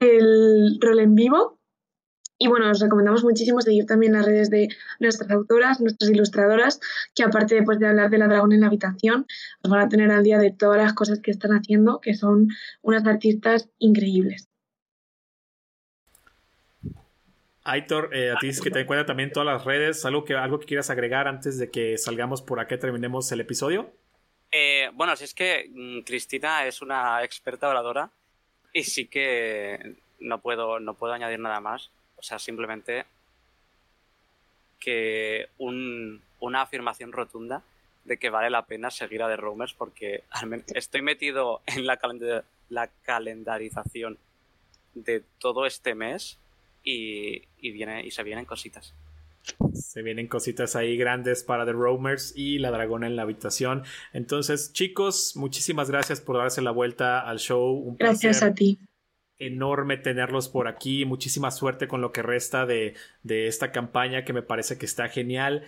[0.00, 1.58] el rol en vivo.
[2.42, 4.68] Y bueno, os recomendamos muchísimo seguir también las redes de
[4.98, 6.80] nuestras autoras, nuestras ilustradoras,
[7.14, 9.26] que aparte después de hablar de la dragón en la habitación,
[9.62, 12.48] os van a tener al día de todas las cosas que están haciendo, que son
[12.80, 14.48] unas artistas increíbles.
[17.62, 20.58] Aitor, eh, a ti es que te encuentra también todas las redes, ¿algo que, algo
[20.58, 23.92] que quieras agregar antes de que salgamos por acá y terminemos el episodio?
[24.50, 28.10] Eh, bueno, si es que mm, Cristina es una experta oradora
[28.72, 31.92] y sí que no puedo, no puedo añadir nada más.
[32.22, 33.04] O sea, simplemente
[34.78, 37.64] que una afirmación rotunda
[38.04, 40.22] de que vale la pena seguir a The Roamers porque
[40.72, 41.98] estoy metido en la,
[42.68, 44.18] la calendarización
[44.94, 46.38] de todo este mes
[46.84, 48.94] y, viene, y se vienen cositas.
[49.74, 53.82] Se vienen cositas ahí grandes para The Roamers y la dragona en la habitación.
[54.12, 57.72] Entonces, chicos, muchísimas gracias por darse la vuelta al show.
[57.72, 58.78] Un gracias a ti.
[59.38, 61.04] Enorme tenerlos por aquí.
[61.04, 65.08] Muchísima suerte con lo que resta de, de esta campaña que me parece que está
[65.08, 65.64] genial.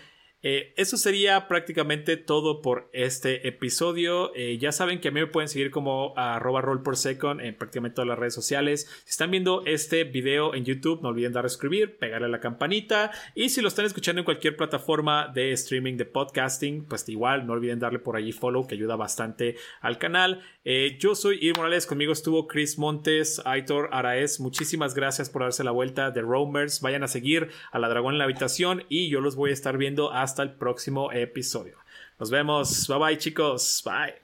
[0.46, 4.30] Eh, eso sería prácticamente todo por este episodio.
[4.34, 7.56] Eh, ya saben que a mí me pueden seguir como arroba roll por second en
[7.56, 8.86] prácticamente todas las redes sociales.
[9.04, 12.40] Si están viendo este video en YouTube, no olviden dar a suscribir, pegarle a la
[12.40, 13.10] campanita.
[13.34, 17.54] Y si lo están escuchando en cualquier plataforma de streaming de podcasting, pues igual no
[17.54, 20.42] olviden darle por allí follow, que ayuda bastante al canal.
[20.66, 24.40] Eh, yo soy Ir Morales, conmigo estuvo Chris Montes, Aitor Araez.
[24.40, 26.82] Muchísimas gracias por darse la vuelta de Roamers.
[26.82, 29.78] Vayan a seguir a la Dragón en la habitación y yo los voy a estar
[29.78, 31.78] viendo hasta el próximo episodio.
[32.18, 32.88] Nos vemos.
[32.88, 33.82] Bye bye chicos.
[33.84, 34.14] Bye.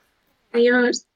[0.53, 1.10] Adiós.